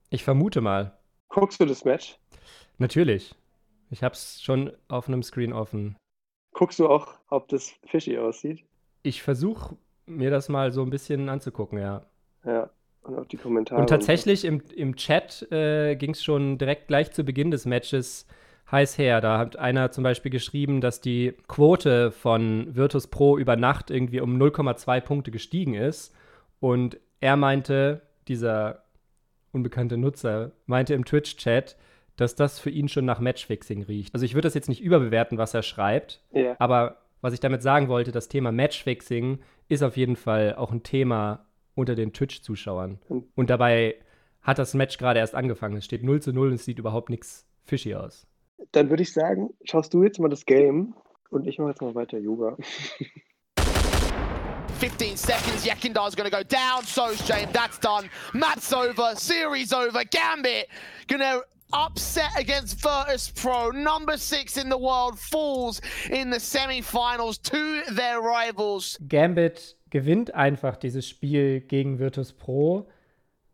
[0.10, 0.97] Ich vermute mal.
[1.30, 2.17] Guckst du das Match?
[2.78, 3.36] Natürlich.
[3.89, 5.95] Ich habe es schon auf einem Screen offen.
[6.54, 8.63] Guckst du auch, ob das fishy aussieht?
[9.04, 9.75] Ich versuche
[10.06, 12.06] mir das mal so ein bisschen anzugucken, ja.
[12.43, 12.69] Ja,
[13.10, 13.80] und auch die Kommentare.
[13.80, 17.65] Und tatsächlich und im, im Chat äh, ging es schon direkt gleich zu Beginn des
[17.65, 18.28] Matches
[18.72, 19.22] heiß her.
[19.22, 24.22] Da hat einer zum Beispiel geschrieben, dass die Quote von Virtus Pro über Nacht irgendwie
[24.22, 26.13] um 0,2 Punkte gestiegen ist.
[26.60, 28.84] Und er meinte, dieser
[29.52, 31.76] unbekannte Nutzer, meinte im Twitch-Chat,
[32.15, 34.13] dass das für ihn schon nach Matchfixing riecht.
[34.13, 36.56] Also ich würde das jetzt nicht überbewerten, was er schreibt, yeah.
[36.60, 40.84] aber was ich damit sagen wollte, das Thema Matchfixing ist auf jeden Fall auch ein
[40.84, 41.45] Thema
[41.80, 43.00] unter den Twitch-Zuschauern.
[43.36, 43.96] Und dabei
[44.42, 45.78] hat das Match gerade erst angefangen.
[45.78, 48.28] Es steht 0 zu 0 und es sieht überhaupt nichts fishy aus.
[48.72, 50.94] Dann würde ich sagen, schaust du jetzt mal das Game
[51.32, 52.58] Und ich mache jetzt mal weiter Yoga.
[54.80, 58.10] 15 seconds, Yakindar's gonna go down, so's James, that's done.
[58.34, 60.70] Map's over, series over, Gambit
[61.08, 61.42] gonna
[61.74, 63.72] upset against Virtus Pro.
[63.72, 68.98] Number six in the world falls in the semi-finals to their rivals.
[69.08, 72.88] Gambit gewinnt einfach dieses Spiel gegen Virtus Pro.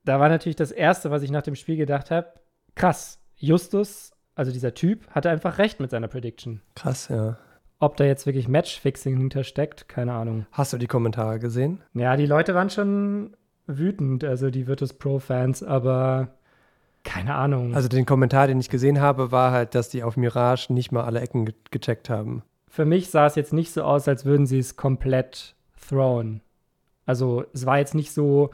[0.03, 2.27] Da war natürlich das Erste, was ich nach dem Spiel gedacht habe,
[2.75, 6.61] krass, Justus, also dieser Typ, hatte einfach recht mit seiner Prediction.
[6.75, 7.37] Krass, ja.
[7.79, 10.45] Ob da jetzt wirklich Matchfixing hintersteckt, keine Ahnung.
[10.51, 11.81] Hast du die Kommentare gesehen?
[11.93, 13.35] Ja, die Leute waren schon
[13.67, 16.35] wütend, also die Virtus Pro-Fans, aber
[17.03, 17.75] keine Ahnung.
[17.75, 21.03] Also den Kommentar, den ich gesehen habe, war halt, dass die auf Mirage nicht mal
[21.03, 22.43] alle Ecken ge gecheckt haben.
[22.67, 25.55] Für mich sah es jetzt nicht so aus, als würden sie es komplett
[25.87, 26.41] thrown.
[27.05, 28.51] Also es war jetzt nicht so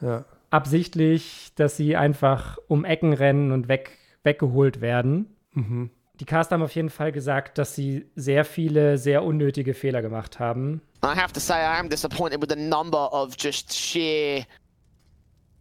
[0.00, 0.24] ja.
[0.50, 5.36] absichtlich, dass sie einfach um Ecken rennen und weg, weggeholt werden.
[5.52, 5.90] Mhm.
[6.20, 10.38] Die Caster haben auf jeden Fall gesagt, dass sie sehr viele, sehr unnötige Fehler gemacht
[10.38, 10.80] haben.
[11.04, 14.44] I have to say I am disappointed with the number of just sheer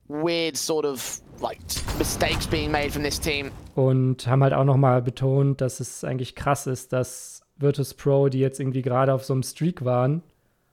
[0.08, 1.60] weird sort of like
[1.98, 3.52] mistakes being made from this team.
[3.76, 8.40] Und haben halt auch nochmal betont, dass es eigentlich krass ist, dass Virtus Pro, die
[8.40, 10.22] jetzt irgendwie gerade auf so einem Streak waren,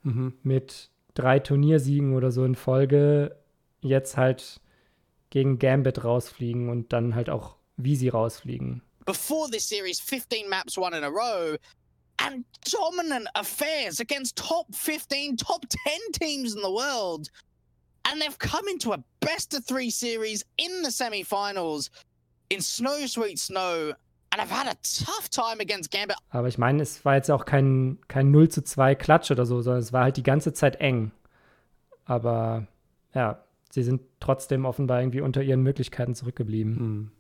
[0.09, 0.39] mhm.
[0.43, 3.37] mit drei Turniersiegen oder so in Folge,
[3.81, 4.61] jetzt halt
[5.31, 8.83] gegen Gambit rausfliegen und dann halt auch wie sie rausfliegen.
[9.09, 11.57] before this series 15 maps won in a row
[12.19, 17.31] and dominant affairs against top 15, top 10 teams in the world.
[18.05, 21.89] And they've come into a best of three series in the semi finals
[22.51, 23.95] in Snow Sweet Snow.
[24.39, 26.17] And I've had a tough time against Gambit.
[26.31, 29.61] Aber ich meine, es war jetzt auch kein, kein 0 zu 2 Klatsch oder so,
[29.63, 31.11] sondern es war halt die ganze Zeit eng.
[32.05, 32.69] Aber
[33.15, 36.77] ja, sie sind trotzdem offenbar irgendwie unter ihren Möglichkeiten zurückgeblieben.
[36.77, 37.11] Hm.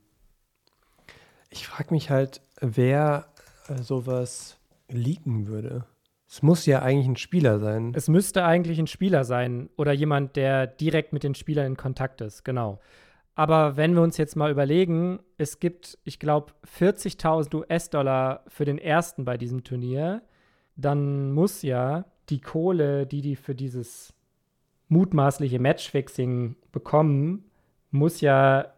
[1.50, 3.26] Ich frage mich halt, wer
[3.68, 4.56] äh, sowas
[4.88, 5.86] leaken würde.
[6.28, 7.94] Es muss ja eigentlich ein Spieler sein.
[7.96, 12.20] Es müsste eigentlich ein Spieler sein oder jemand, der direkt mit den Spielern in Kontakt
[12.20, 12.80] ist, genau.
[13.38, 18.78] Aber wenn wir uns jetzt mal überlegen, es gibt, ich glaube, 40.000 US-Dollar für den
[18.78, 20.22] ersten bei diesem Turnier,
[20.74, 24.12] dann muss ja die Kohle, die die für dieses
[24.88, 27.44] mutmaßliche Matchfixing bekommen,
[27.92, 28.74] muss ja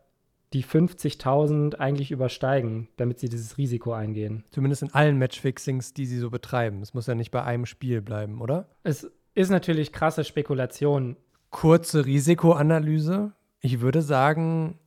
[0.52, 4.44] die 50.000 eigentlich übersteigen, damit sie dieses Risiko eingehen.
[4.50, 6.82] Zumindest in allen Matchfixings, die sie so betreiben.
[6.82, 8.68] Es muss ja nicht bei einem Spiel bleiben, oder?
[8.82, 11.16] Es ist natürlich krasse Spekulation.
[11.48, 13.32] Kurze Risikoanalyse.
[13.60, 14.78] Ich würde sagen,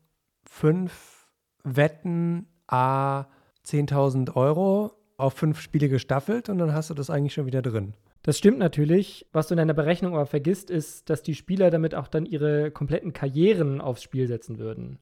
[0.44, 1.28] fünf
[1.64, 3.26] Wetten a
[3.66, 7.94] 10.000 Euro auf fünf Spiele gestaffelt und dann hast du das eigentlich schon wieder drin.
[8.24, 9.28] Das stimmt natürlich.
[9.32, 12.72] Was du in deiner Berechnung aber vergisst, ist, dass die Spieler damit auch dann ihre
[12.72, 15.00] kompletten Karrieren aufs Spiel setzen würden.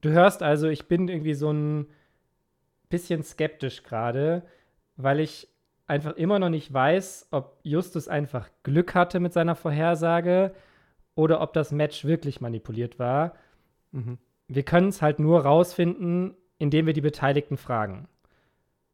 [0.00, 1.86] Du hörst also, ich bin irgendwie so ein
[2.88, 4.42] bisschen skeptisch gerade,
[4.96, 5.48] weil ich
[5.86, 10.52] einfach immer noch nicht weiß, ob Justus einfach Glück hatte mit seiner Vorhersage
[11.14, 13.34] oder ob das Match wirklich manipuliert war.
[13.92, 14.18] Mhm.
[14.48, 18.08] Wir können es halt nur rausfinden, indem wir die Beteiligten fragen.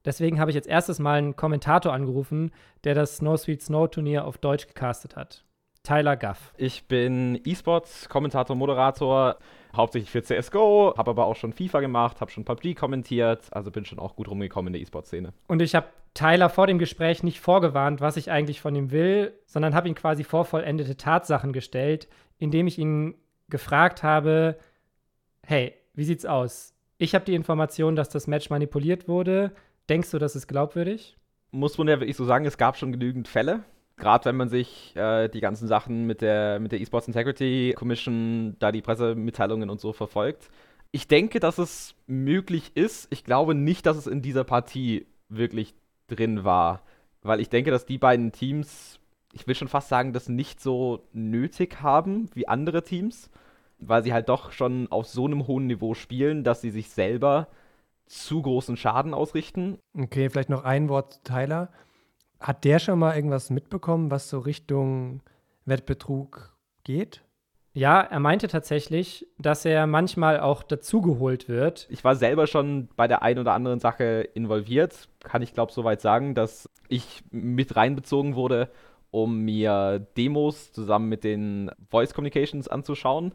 [0.04, 2.52] Deswegen habe ich jetzt erstes Mal einen Kommentator angerufen,
[2.84, 5.44] der das Snow Sweet Snow Turnier auf Deutsch gecastet hat.
[5.88, 6.52] Tyler Guff.
[6.58, 9.38] Ich bin E-Sports, Kommentator, Moderator,
[9.74, 13.86] hauptsächlich für CSGO, habe aber auch schon FIFA gemacht, habe schon PUBG kommentiert, also bin
[13.86, 15.32] schon auch gut rumgekommen in der E-Sports-Szene.
[15.46, 19.32] Und ich habe Tyler vor dem Gespräch nicht vorgewarnt, was ich eigentlich von ihm will,
[19.46, 23.14] sondern habe ihn quasi vor vollendete Tatsachen gestellt, indem ich ihn
[23.48, 24.58] gefragt habe,
[25.46, 26.74] hey, wie sieht's aus?
[26.98, 29.52] Ich habe die Information, dass das Match manipuliert wurde.
[29.88, 31.16] Denkst du, das ist glaubwürdig?
[31.50, 33.64] Muss man ja wirklich so sagen, es gab schon genügend Fälle
[33.98, 38.56] gerade wenn man sich äh, die ganzen Sachen mit der, mit der Esports Integrity Commission,
[38.58, 40.50] da die Pressemitteilungen und so verfolgt.
[40.90, 43.08] Ich denke, dass es möglich ist.
[43.10, 45.74] Ich glaube nicht, dass es in dieser Partie wirklich
[46.06, 46.82] drin war.
[47.22, 48.98] Weil ich denke, dass die beiden Teams,
[49.34, 53.30] ich will schon fast sagen, das nicht so nötig haben wie andere Teams.
[53.78, 57.48] Weil sie halt doch schon auf so einem hohen Niveau spielen, dass sie sich selber
[58.06, 59.78] zu großen Schaden ausrichten.
[59.96, 61.70] Okay, vielleicht noch ein Wort, Tyler.
[62.40, 65.20] Hat der schon mal irgendwas mitbekommen, was so Richtung
[65.64, 67.22] Wettbetrug geht?
[67.74, 71.86] Ja, er meinte tatsächlich, dass er manchmal auch dazugeholt wird.
[71.90, 76.00] Ich war selber schon bei der einen oder anderen Sache involviert, kann ich glaube soweit
[76.00, 78.70] sagen, dass ich mit reinbezogen wurde,
[79.10, 83.32] um mir Demos zusammen mit den Voice Communications anzuschauen,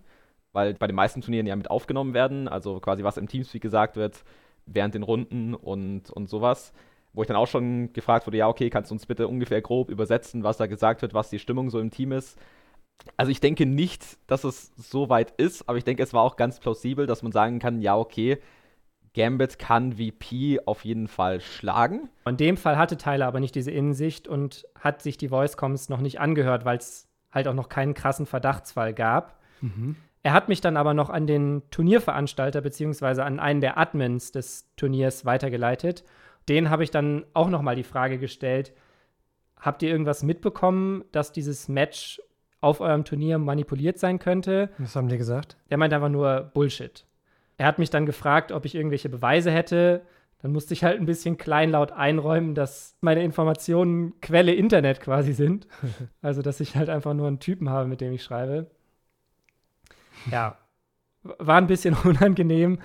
[0.52, 3.96] weil bei den meisten Turnieren ja mit aufgenommen werden, also quasi was im Teamspeak gesagt
[3.96, 4.24] wird
[4.66, 6.74] während den Runden und, und sowas
[7.14, 9.90] wo ich dann auch schon gefragt wurde, ja, okay, kannst du uns bitte ungefähr grob
[9.90, 12.38] übersetzen, was da gesagt wird, was die Stimmung so im Team ist.
[13.18, 16.36] Also ich denke nicht, dass es so weit ist, aber ich denke, es war auch
[16.36, 18.40] ganz plausibel, dass man sagen kann, ja, okay,
[19.14, 22.10] Gambit kann VP auf jeden Fall schlagen.
[22.26, 26.02] In dem Fall hatte Tyler aber nicht diese Innensicht und hat sich die Voice-Coms noch
[26.02, 29.40] nicht angehört, weil es halt auch noch keinen krassen Verdachtsfall gab.
[29.62, 29.96] Mhm.
[30.24, 34.68] Er hat mich dann aber noch an den Turnierveranstalter beziehungsweise an einen der Admins des
[34.78, 36.04] Turniers weitergeleitet.
[36.50, 38.74] Den habe ich dann auch noch mal die Frage gestellt:
[39.60, 42.22] Habt ihr irgendwas mitbekommen, dass dieses Match
[42.62, 44.70] auf eurem Turnier manipuliert sein könnte?
[44.78, 45.58] Was haben die gesagt?
[45.70, 47.06] Der meint einfach nur Bullshit.
[47.58, 50.02] Er hat mich dann gefragt, ob ich irgendwelche Beweise hätte.
[50.42, 55.68] Dann musste ich halt ein bisschen kleinlaut einräumen, dass meine Informationen Quelle Internet quasi sind.
[56.22, 58.70] also, dass ich halt einfach nur einen Typen habe, mit dem ich schreibe.
[60.30, 60.58] Ja,
[61.24, 62.80] war ein bisschen unangenehm,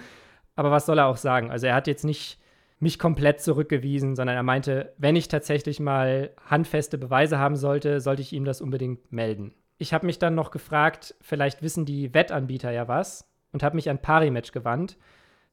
[0.54, 1.50] aber was soll er auch sagen?
[1.50, 2.38] Also, er hat jetzt nicht
[2.80, 8.22] mich komplett zurückgewiesen, sondern er meinte, wenn ich tatsächlich mal handfeste Beweise haben sollte, sollte
[8.22, 9.54] ich ihm das unbedingt melden.
[9.78, 13.90] Ich habe mich dann noch gefragt, vielleicht wissen die Wettanbieter ja was und habe mich
[13.90, 14.96] an Parimatch gewandt.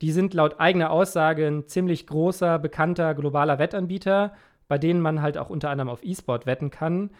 [0.02, 4.34] Die sind laut eigener Aussage ein ziemlich großer, bekannter globaler Wettanbieter,
[4.68, 7.12] bei denen man halt auch unter anderem auf E-Sport wetten kann.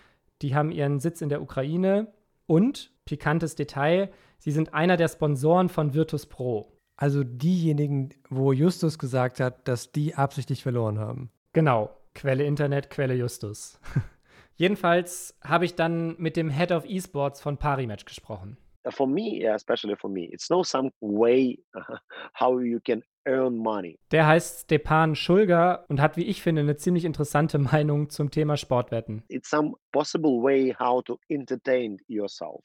[0.42, 2.08] Die haben ihren Sitz in der Ukraine
[2.48, 6.75] und, pikantes Detail, sie sind einer der Sponsoren von Virtus Pro.
[6.98, 11.30] Also diejenigen, wo Justus gesagt hat, dass die absichtlich verloren haben.
[11.54, 13.80] Genau, Quelle Internet, Quelle Justus.
[14.56, 18.58] Jedenfalls habe ich dann mit dem Head of Esports von Parimatch gesprochen.
[18.86, 21.60] Uh, for me, especially for me, it's no some way
[22.40, 24.00] how you can earn money.
[24.12, 28.56] Der heißt Stepan Schulger und hat, wie ich finde, eine ziemlich interessante Meinung zum Thema
[28.56, 29.24] Sportwetten.
[29.28, 32.64] It's some possible way how to entertain yourself.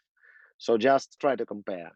[0.59, 1.93] So just try to compare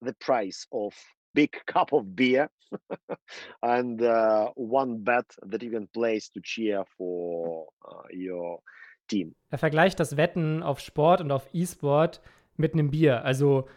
[0.00, 0.94] the price of
[1.32, 2.50] big cup of beer
[3.62, 8.60] and uh, one bet that you can place to cheer for uh, your
[9.08, 9.34] team.
[9.50, 12.20] Er vergleicht das Wetten auf Sport und auf E-Sport
[12.56, 13.24] mit einem Bier.
[13.24, 13.68] Also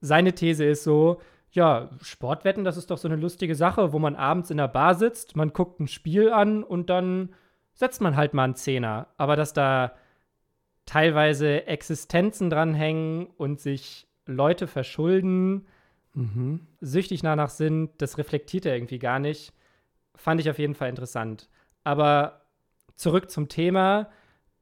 [0.00, 1.20] seine These ist so,
[1.52, 4.94] ja, Sportwetten, das ist doch so eine lustige Sache, wo man abends in der Bar
[4.96, 7.34] sitzt, man guckt ein Spiel an und dann
[7.74, 9.08] setzt man halt mal einen Zehner.
[9.16, 9.94] Aber dass da
[10.86, 15.66] teilweise Existenzen dranhängen und sich Leute verschulden,
[16.14, 16.66] mhm.
[16.80, 19.52] süchtig danach sind, das reflektiert er irgendwie gar nicht.
[20.14, 21.48] Fand ich auf jeden Fall interessant.
[21.82, 22.42] Aber
[22.96, 24.10] zurück zum Thema.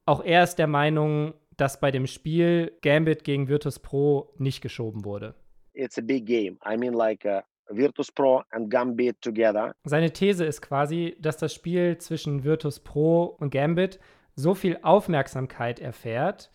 [0.06, 5.04] Auch er ist der Meinung, dass bei dem Spiel Gambit gegen Virtus Pro nicht geschoben
[5.04, 5.34] wurde.
[5.74, 6.58] It's a big game.
[6.66, 9.74] I mean like uh, Virtus Pro and Gambit together.
[9.84, 14.00] Seine These ist quasi, dass das Spiel zwischen Virtus Pro und Gambit
[14.34, 16.50] so viel Aufmerksamkeit erfährt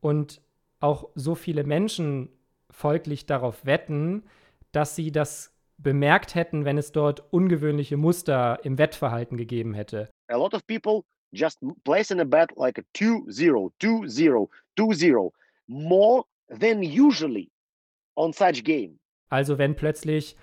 [0.00, 0.40] und
[0.80, 2.28] auch so viele Menschen
[2.70, 4.24] folglich darauf wetten,
[4.72, 10.10] dass sie das bemerkt hätten, wenn es dort ungewöhnliche Muster im Wettverhalten gegeben hätte.
[10.28, 15.30] A lot of people just placing a bet like a 2-0, 2-0, 2-0,
[15.66, 17.50] more than usually
[18.16, 18.98] on such game.
[19.28, 20.36] Also wenn plötzlich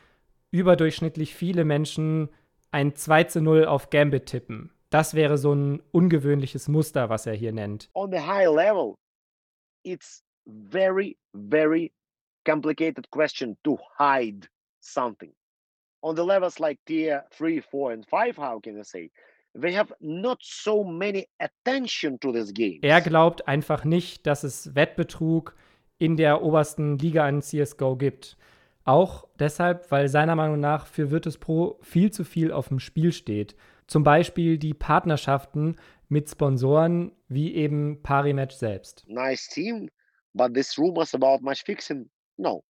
[0.52, 2.30] überdurchschnittlich viele Menschen
[2.72, 4.72] ein 2 zu 0 auf Gambit tippen.
[4.90, 7.90] Das wäre so ein ungewöhnliches Muster, was er hier nennt.
[7.94, 8.96] On the high level,
[9.84, 11.92] it's very, very
[12.50, 14.48] complicated question to hide
[14.80, 15.32] something.
[16.02, 19.12] On the levels like tier 3, 4 and 5, how can I say?
[19.54, 22.80] they have not so many attention to this game.
[22.82, 25.56] Er glaubt einfach nicht, dass es Wettbetrug
[25.98, 28.38] in der obersten Liga in CSGO gibt.
[28.86, 33.12] Auch deshalb, weil seiner Meinung nach für Virtus Pro viel zu viel auf dem Spiel
[33.12, 33.56] steht.
[33.88, 35.76] Zum Beispiel die Partnerschaften
[36.08, 39.04] mit Sponsoren wie eben Parimatch selbst.
[39.08, 39.90] Nice team,
[40.34, 42.64] but this rumors about match fixing, no.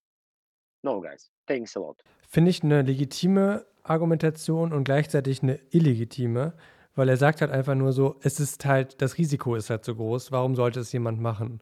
[0.81, 1.31] No, guys.
[1.45, 2.03] Thanks a lot.
[2.27, 6.53] Finde ich eine legitime Argumentation und gleichzeitig eine illegitime,
[6.95, 9.95] weil er sagt halt einfach nur so, es ist halt, das Risiko ist halt so
[9.95, 11.61] groß, warum sollte es jemand machen?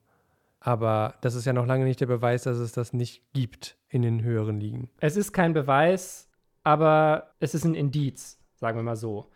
[0.60, 4.02] Aber das ist ja noch lange nicht der Beweis, dass es das nicht gibt in
[4.02, 4.90] den höheren Ligen.
[5.00, 6.30] Es ist kein Beweis,
[6.64, 9.32] aber es ist ein Indiz, sagen wir mal so.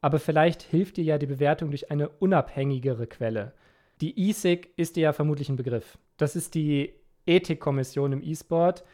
[0.00, 3.52] Aber vielleicht hilft dir ja die Bewertung durch eine unabhängigere Quelle.
[4.00, 5.98] Die ESIG ist dir ja vermutlich ein Begriff.
[6.16, 6.94] Das ist die
[7.26, 8.84] Ethikkommission im E-Sport,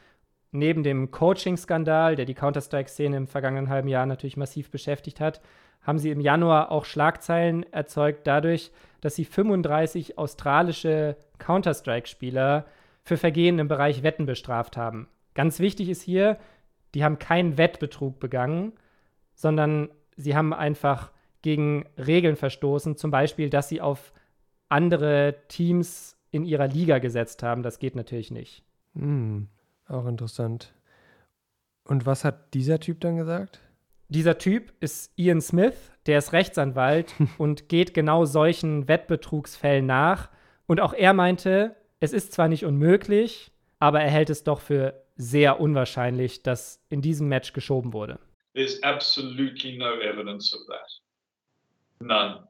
[0.52, 5.40] neben dem Coaching-Skandal, der die Counter-Strike-Szene im vergangenen halben Jahr natürlich massiv beschäftigt hat,
[5.82, 12.66] haben sie im Januar auch Schlagzeilen erzeugt dadurch, dass sie 35 australische Counter-Strike-Spieler
[13.02, 15.08] für Vergehen im Bereich Wetten bestraft haben.
[15.34, 16.38] Ganz wichtig ist hier,
[16.94, 18.72] die haben keinen Wettbetrug begangen,
[19.34, 21.12] sondern sie haben einfach
[21.42, 24.12] gegen Regeln verstoßen, zum Beispiel, dass sie auf
[24.68, 27.62] andere Teams in ihrer Liga gesetzt haben.
[27.62, 28.62] Das geht natürlich nicht.
[28.94, 29.48] Hm.
[29.88, 30.72] Auch interessant.
[31.84, 33.60] Und was hat dieser Typ dann gesagt?
[34.08, 35.74] Dieser Typ ist Ian Smith,
[36.06, 40.28] der ist Rechtsanwalt und geht genau solchen Wettbetrugsfällen nach.
[40.66, 45.02] Und auch er meinte, es ist zwar nicht unmöglich, aber er hält es doch für
[45.16, 48.18] sehr unwahrscheinlich, dass in diesem Match geschoben wurde.
[48.54, 51.00] There's absolutely no evidence of that.
[52.00, 52.46] None.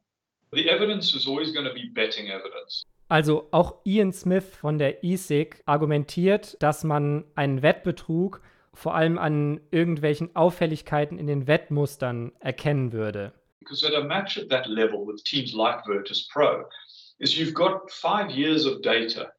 [0.53, 2.85] The evidence is always going to be betting evidence.
[3.09, 8.41] Also auch Ian Smith von der ESIG argumentiert, dass man einen Wettbetrug
[8.75, 13.33] vor allem an irgendwelchen Auffälligkeiten in den Wettmustern erkennen würde.
[13.61, 16.65] Because at a match at that level with teams like Virtus Pro,
[17.19, 19.33] is you've got five years of data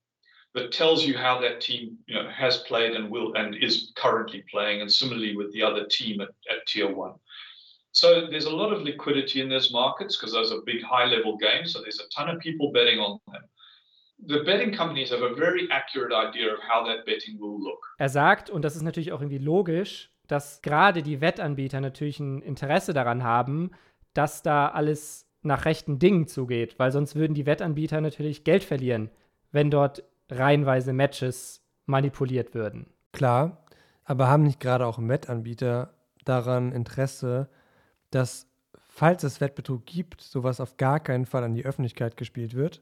[0.54, 4.44] that tells you how that team you know, has played and will and is currently
[4.50, 7.14] playing, and similarly with the other team at, at tier one.
[7.92, 11.38] So there's a lot of liquidity in those markets because those are big high level
[11.38, 11.74] games.
[11.74, 13.44] So there's a ton of people betting on them.
[14.20, 17.96] The betting companies have a very accurate idea of how that betting will look.
[17.98, 22.42] Er sagt, und das ist natürlich auch irgendwie logisch, dass gerade die Wettanbieter natürlich ein
[22.42, 23.72] Interesse daran haben,
[24.14, 29.10] dass da alles nach rechten Dingen zugeht, weil sonst würden die Wettanbieter natürlich Geld verlieren,
[29.52, 32.88] wenn dort reihenweise Matches manipuliert würden.
[33.14, 33.66] Klar,
[34.04, 35.94] aber haben nicht gerade auch Wettanbieter
[36.26, 37.50] daran Interesse,
[38.12, 38.48] dass,
[38.88, 42.82] falls es Wettbetrug gibt, sowas auf gar keinen Fall an die Öffentlichkeit gespielt wird,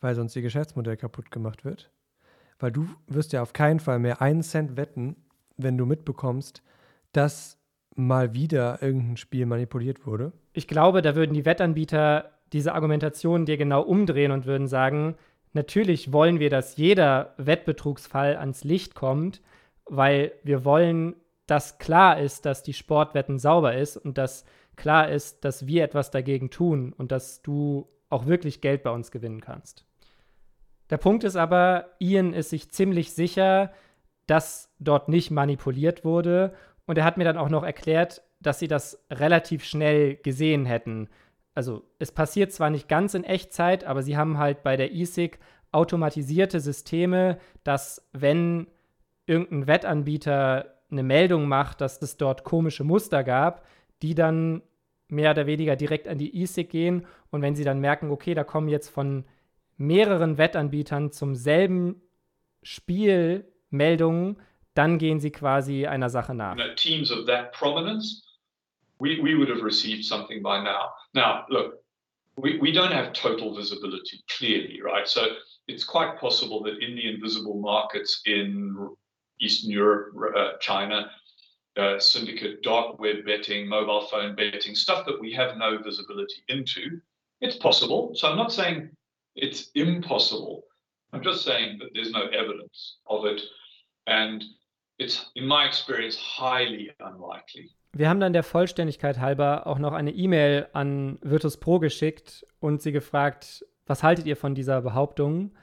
[0.00, 1.90] weil sonst ihr Geschäftsmodell kaputt gemacht wird?
[2.58, 5.16] Weil du wirst ja auf keinen Fall mehr einen Cent wetten,
[5.56, 6.62] wenn du mitbekommst,
[7.12, 7.58] dass
[7.94, 10.32] mal wieder irgendein Spiel manipuliert wurde.
[10.52, 15.16] Ich glaube, da würden die Wettanbieter diese Argumentation dir genau umdrehen und würden sagen,
[15.52, 19.42] natürlich wollen wir, dass jeder Wettbetrugsfall ans Licht kommt,
[19.84, 24.44] weil wir wollen, dass klar ist, dass die Sportwetten sauber ist und dass
[24.76, 29.10] klar ist, dass wir etwas dagegen tun und dass du auch wirklich Geld bei uns
[29.10, 29.84] gewinnen kannst.
[30.90, 33.72] Der Punkt ist aber, Ian ist sich ziemlich sicher,
[34.26, 36.54] dass dort nicht manipuliert wurde.
[36.86, 41.08] Und er hat mir dann auch noch erklärt, dass sie das relativ schnell gesehen hätten
[41.58, 45.40] also es passiert zwar nicht ganz in Echtzeit, aber sie haben halt bei der ESIG
[45.72, 48.68] automatisierte Systeme, dass wenn
[49.26, 53.66] irgendein Wettanbieter eine Meldung macht, dass es dort komische Muster gab,
[54.02, 54.62] die dann
[55.08, 58.44] mehr oder weniger direkt an die ESIG gehen und wenn sie dann merken, okay, da
[58.44, 59.24] kommen jetzt von
[59.78, 62.02] mehreren Wettanbietern zum selben
[62.62, 64.40] Spiel Meldungen,
[64.74, 66.56] dann gehen sie quasi einer Sache nach.
[66.76, 68.28] Teams of that prominence
[69.00, 70.90] we, we would have received something by now.
[71.14, 71.74] Now, look,
[72.36, 75.08] we, we don't have total visibility, clearly, right?
[75.08, 75.26] So
[75.66, 78.76] it's quite possible that in the invisible markets in
[79.40, 81.10] Eastern Europe, uh, China,
[81.76, 87.00] uh, syndicate, dark web betting, mobile phone betting, stuff that we have no visibility into,
[87.40, 88.12] it's possible.
[88.14, 88.90] So I'm not saying
[89.40, 90.64] it's impossible.
[91.12, 93.42] I'm just saying that there's no evidence of it.
[94.06, 94.44] And
[94.98, 97.70] it's, in my experience, highly unlikely.
[97.92, 102.82] Wir haben dann der Vollständigkeit halber auch noch eine E-Mail an Virtus Pro geschickt und
[102.82, 105.54] sie gefragt, was haltet ihr von dieser Behauptung?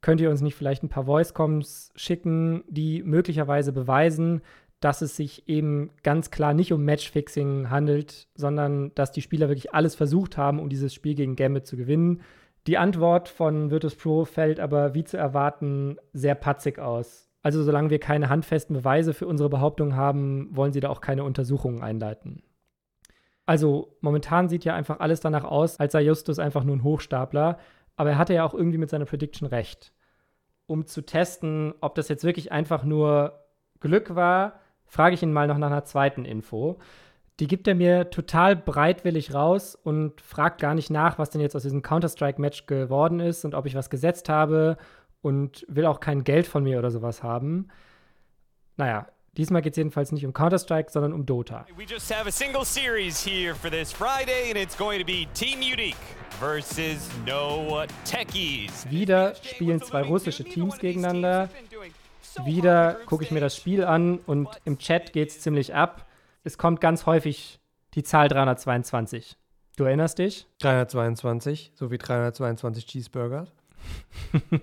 [0.00, 4.42] Könnt ihr uns nicht vielleicht ein paar Voice-Coms schicken, die möglicherweise beweisen,
[4.80, 9.72] dass es sich eben ganz klar nicht um Matchfixing handelt, sondern dass die Spieler wirklich
[9.72, 12.22] alles versucht haben, um dieses Spiel gegen Gambit zu gewinnen.
[12.66, 17.28] Die Antwort von Virtus Pro fällt aber wie zu erwarten sehr patzig aus.
[17.42, 21.24] Also solange wir keine handfesten Beweise für unsere Behauptung haben, wollen sie da auch keine
[21.24, 22.42] Untersuchungen einleiten.
[23.44, 27.58] Also momentan sieht ja einfach alles danach aus, als sei Justus einfach nur ein Hochstapler,
[27.96, 29.92] aber er hatte ja auch irgendwie mit seiner Prediction recht.
[30.66, 33.44] Um zu testen, ob das jetzt wirklich einfach nur
[33.80, 36.78] Glück war, frage ich ihn mal noch nach einer zweiten Info.
[37.40, 41.56] Die gibt er mir total breitwillig raus und fragt gar nicht nach, was denn jetzt
[41.56, 44.76] aus diesem Counter-Strike-Match geworden ist und ob ich was gesetzt habe
[45.20, 47.68] und will auch kein Geld von mir oder sowas haben.
[48.76, 51.66] Naja, diesmal geht es jedenfalls nicht um Counter-Strike, sondern um Dota.
[51.76, 55.26] We just have a single series here for this Friday and it's going to be
[55.34, 55.96] Team Unique
[56.38, 58.88] versus No Techies.
[58.88, 61.48] Wieder spielen zwei russische Teams gegeneinander.
[62.44, 66.06] Wieder gucke ich mir das Spiel an und im Chat geht es ziemlich ab.
[66.44, 67.58] Es kommt ganz häufig
[67.94, 69.38] die Zahl 322.
[69.76, 70.46] Du erinnerst dich?
[70.60, 73.46] 322, so wie 322 Cheeseburger.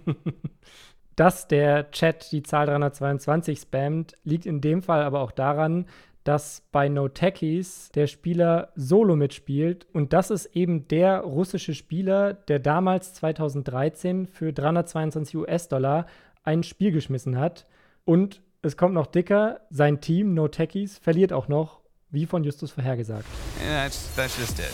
[1.15, 5.87] dass der Chat die Zahl 322 spammt, liegt in dem Fall aber auch daran,
[6.23, 12.33] dass bei No Techies der Spieler solo mitspielt und das ist eben der russische Spieler,
[12.33, 16.05] der damals 2013 für 322 US-Dollar
[16.43, 17.65] ein Spiel geschmissen hat.
[18.05, 21.81] Und es kommt noch dicker, sein Team No Techies verliert auch noch,
[22.11, 23.25] wie von Justus vorhergesagt.
[23.59, 24.71] Yeah, that's, that's just it.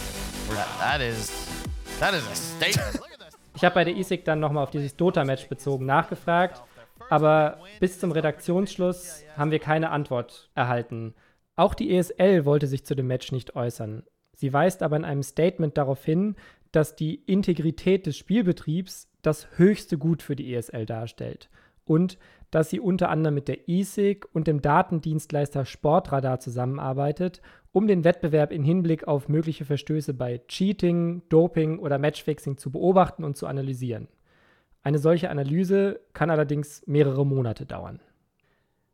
[0.49, 1.47] That, that is,
[1.99, 3.01] that is a statement.
[3.55, 6.61] Ich habe bei der ISIG dann nochmal auf dieses Dota-Match bezogen nachgefragt,
[7.09, 11.15] aber bis zum Redaktionsschluss haben wir keine Antwort erhalten.
[11.55, 14.03] Auch die ESL wollte sich zu dem Match nicht äußern.
[14.35, 16.35] Sie weist aber in einem Statement darauf hin,
[16.71, 21.49] dass die Integrität des Spielbetriebs das höchste Gut für die ESL darstellt
[21.87, 22.17] und
[22.51, 27.41] dass sie unter anderem mit der ESIG und dem Datendienstleister Sportradar zusammenarbeitet,
[27.71, 33.23] um den Wettbewerb in Hinblick auf mögliche Verstöße bei Cheating, Doping oder Matchfixing zu beobachten
[33.23, 34.07] und zu analysieren.
[34.81, 37.99] Eine solche Analyse kann allerdings mehrere Monate dauern.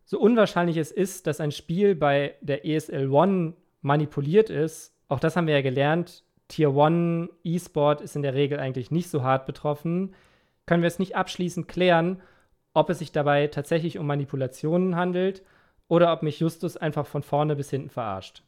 [0.05, 5.35] So unwahrscheinlich es ist, dass ein Spiel bei der ESL One manipuliert ist, auch das
[5.35, 9.45] haben wir ja gelernt, Tier One E-Sport ist in der Regel eigentlich nicht so hart
[9.45, 10.13] betroffen,
[10.65, 12.21] können wir es nicht abschließend klären,
[12.73, 15.43] ob es sich dabei tatsächlich um Manipulationen handelt
[15.87, 18.43] oder ob mich Justus einfach von vorne bis hinten verarscht.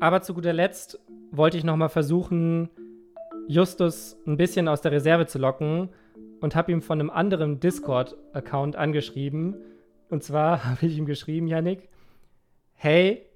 [0.00, 1.00] Aber zu guter Letzt
[1.32, 2.70] wollte ich nochmal versuchen,
[3.48, 5.88] Justus ein bisschen aus der Reserve zu locken
[6.40, 9.56] und habe ihm von einem anderen Discord-Account angeschrieben.
[10.08, 11.88] Und zwar habe ich ihm geschrieben, Yannick,
[12.74, 13.26] hey,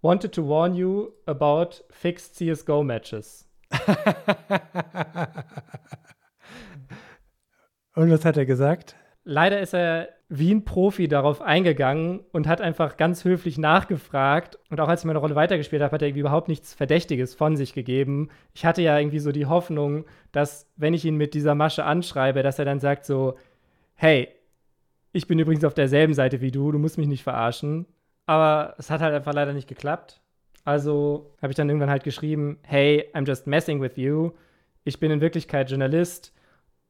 [0.00, 3.46] wanted to warn you about fixed CSGO matches.
[7.94, 8.96] Und was hat er gesagt?
[9.24, 14.58] Leider ist er wie ein Profi darauf eingegangen und hat einfach ganz höflich nachgefragt.
[14.70, 17.56] Und auch als ich meine Rolle weitergespielt habe, hat er irgendwie überhaupt nichts Verdächtiges von
[17.56, 18.30] sich gegeben.
[18.52, 22.42] Ich hatte ja irgendwie so die Hoffnung, dass, wenn ich ihn mit dieser Masche anschreibe,
[22.42, 23.36] dass er dann sagt so,
[23.94, 24.28] hey,
[25.12, 27.86] ich bin übrigens auf derselben Seite wie du, du musst mich nicht verarschen.
[28.26, 30.20] Aber es hat halt einfach leider nicht geklappt.
[30.64, 34.32] Also habe ich dann irgendwann halt geschrieben, hey, I'm just messing with you.
[34.84, 36.32] Ich bin in Wirklichkeit Journalist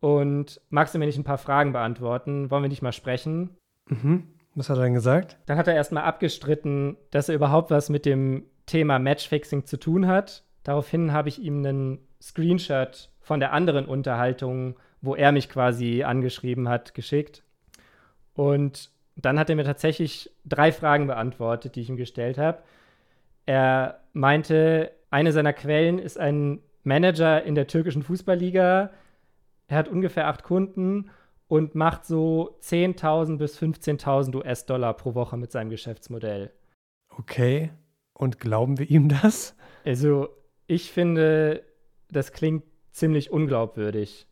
[0.05, 2.51] und magst du mir nicht ein paar Fragen beantworten?
[2.51, 3.57] Wollen wir nicht mal sprechen?
[3.89, 4.25] Mhm.
[4.55, 5.39] Was hat er denn gesagt?
[5.47, 10.07] Dann hat er erstmal abgestritten, dass er überhaupt was mit dem Thema Matchfixing zu tun
[10.07, 10.45] hat.
[10.63, 16.69] Daraufhin habe ich ihm einen Screenshot von der anderen Unterhaltung, wo er mich quasi angeschrieben
[16.69, 17.43] hat, geschickt.
[18.35, 22.59] Und dann hat er mir tatsächlich drei Fragen beantwortet, die ich ihm gestellt habe.
[23.47, 28.91] Er meinte, eine seiner Quellen ist ein Manager in der türkischen Fußballliga,
[29.75, 31.11] er hat ungefähr acht Kunden
[31.49, 36.53] und macht so 10.000 bis 15.000 US-Dollar pro Woche mit seinem Geschäftsmodell.
[37.19, 37.73] Okay.
[38.13, 39.57] Und glauben wir ihm das?
[39.85, 40.29] Also,
[40.69, 41.65] ich finde,
[42.09, 42.63] das klingt
[42.93, 44.29] ziemlich unglaubwürdig.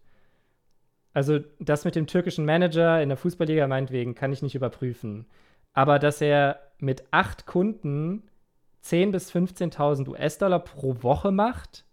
[1.12, 5.26] Also, das mit dem türkischen Manager in der Fußballliga meinetwegen kann ich nicht überprüfen.
[5.72, 8.28] Aber dass er mit acht Kunden
[8.84, 11.84] 10.000 bis 15.000 US-Dollar pro Woche macht,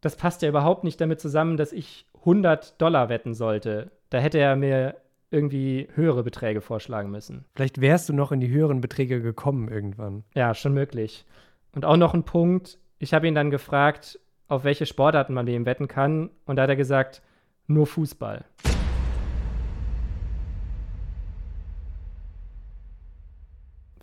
[0.00, 4.38] das passt ja überhaupt nicht damit zusammen, dass ich 100 Dollar wetten sollte, da hätte
[4.38, 4.96] er mir
[5.30, 7.44] irgendwie höhere Beträge vorschlagen müssen.
[7.54, 10.24] Vielleicht wärst du noch in die höheren Beträge gekommen irgendwann.
[10.34, 11.26] Ja, schon möglich.
[11.72, 14.18] Und auch noch ein Punkt, ich habe ihn dann gefragt,
[14.48, 16.30] auf welche Sportarten man mit ihm wetten kann.
[16.46, 17.20] Und da hat er gesagt,
[17.66, 18.44] nur Fußball.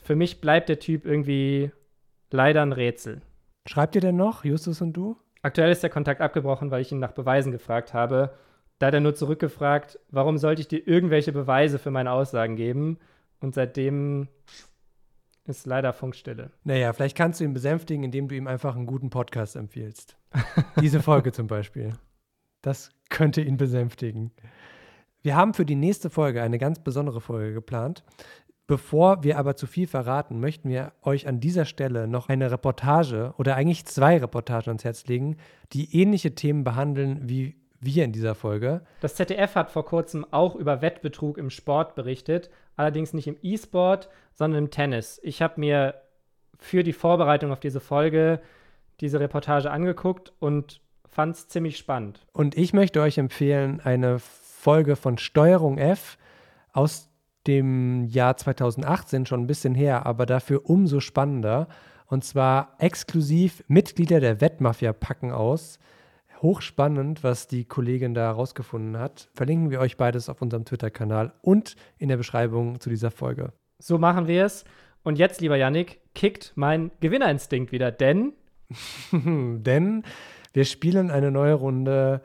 [0.04, 1.72] Für mich bleibt der Typ irgendwie
[2.32, 3.22] leider ein Rätsel.
[3.68, 5.16] Schreibt ihr denn noch, Justus und du?
[5.42, 8.34] Aktuell ist der Kontakt abgebrochen, weil ich ihn nach Beweisen gefragt habe.
[8.80, 12.98] Da hat er nur zurückgefragt, warum sollte ich dir irgendwelche Beweise für meine Aussagen geben?
[13.40, 14.28] Und seitdem
[15.46, 16.52] ist leider Funkstille.
[16.64, 20.18] Naja, vielleicht kannst du ihn besänftigen, indem du ihm einfach einen guten Podcast empfiehlst.
[20.80, 21.94] Diese Folge zum Beispiel.
[22.62, 24.32] Das könnte ihn besänftigen.
[25.24, 28.04] Wir haben für die nächste Folge eine ganz besondere Folge geplant.
[28.72, 33.34] Bevor wir aber zu viel verraten, möchten wir euch an dieser Stelle noch eine Reportage
[33.38, 35.36] oder eigentlich zwei Reportagen ans Herz legen,
[35.74, 38.80] die ähnliche Themen behandeln wie wir in dieser Folge.
[39.02, 44.08] Das ZDF hat vor kurzem auch über Wettbetrug im Sport berichtet, allerdings nicht im E-Sport,
[44.32, 45.20] sondern im Tennis.
[45.22, 45.96] Ich habe mir
[46.58, 48.40] für die Vorbereitung auf diese Folge
[49.02, 52.26] diese Reportage angeguckt und fand es ziemlich spannend.
[52.32, 56.18] Und ich möchte euch empfehlen, eine Folge von Steuerung F
[56.72, 57.11] aus
[57.48, 61.68] dem Jahr 2018 schon ein bisschen her, aber dafür umso spannender.
[62.08, 65.80] Und zwar exklusiv Mitglieder der Wettmafia packen aus.
[66.42, 69.30] Hochspannend, was die Kollegin da herausgefunden hat.
[69.34, 73.54] Verlinken wir euch beides auf unserem Twitter-Kanal und in der Beschreibung zu dieser Folge.
[73.80, 74.66] So machen wir es.
[75.04, 78.34] Und jetzt, lieber Yannick, kickt mein Gewinnerinstinkt wieder, denn.
[79.12, 80.04] denn
[80.54, 82.22] wir spielen eine neue Runde.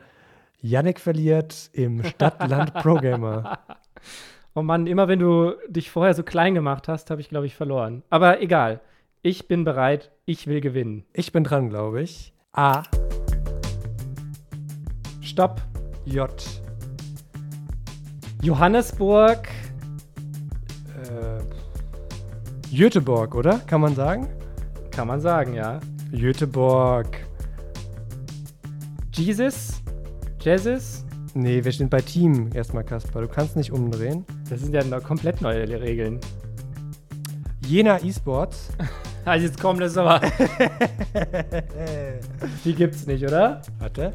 [0.59, 3.59] Yannick verliert im Stadtland Pro Gamer.
[4.57, 7.53] Oh Mann, immer wenn du dich vorher so klein gemacht hast, habe ich, glaube ich,
[7.53, 8.01] verloren.
[8.09, 8.79] Aber egal.
[9.21, 10.09] Ich bin bereit.
[10.25, 11.05] Ich will gewinnen.
[11.13, 12.33] Ich bin dran, glaube ich.
[12.53, 12.81] A.
[15.21, 15.61] Stopp.
[16.05, 16.27] J.
[18.41, 19.47] Johannesburg.
[21.03, 23.59] Äh, Göteborg, oder?
[23.59, 24.27] Kann man sagen?
[24.89, 25.79] Kann man sagen, ja.
[26.11, 27.27] Göteborg.
[29.13, 29.83] Jesus?
[30.39, 31.05] Jesus?
[31.35, 33.21] Nee, wir sind bei Team erstmal, Kasper.
[33.21, 34.25] Du kannst nicht umdrehen.
[34.49, 36.19] Das sind ja noch komplett neue Regeln.
[37.65, 38.69] Jena Esports.
[39.25, 40.21] also jetzt kommt das aber.
[42.63, 43.61] Die gibt's nicht, oder?
[43.79, 44.13] Warte.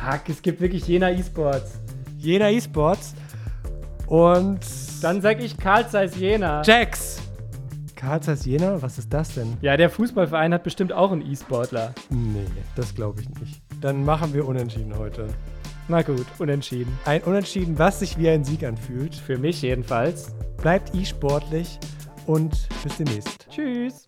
[0.00, 1.78] Fuck, es gibt wirklich Jena Esports.
[2.16, 3.14] Jena Esports.
[4.06, 4.60] Und
[5.02, 6.62] dann sag ich Karl Zeiss Jena.
[6.62, 7.20] Jax!
[7.94, 8.80] Karl Zeiss Jena?
[8.80, 9.58] Was ist das denn?
[9.60, 11.92] Ja, der Fußballverein hat bestimmt auch einen E-Sportler.
[12.08, 12.46] Nee,
[12.76, 13.60] das glaube ich nicht.
[13.82, 15.26] Dann machen wir unentschieden heute.
[15.90, 16.98] Na gut, unentschieden.
[17.06, 19.14] Ein Unentschieden, was sich wie ein Sieg anfühlt.
[19.14, 20.34] Für mich jedenfalls.
[20.58, 21.78] Bleibt e-sportlich
[22.26, 23.48] und bis demnächst.
[23.50, 24.07] Tschüss.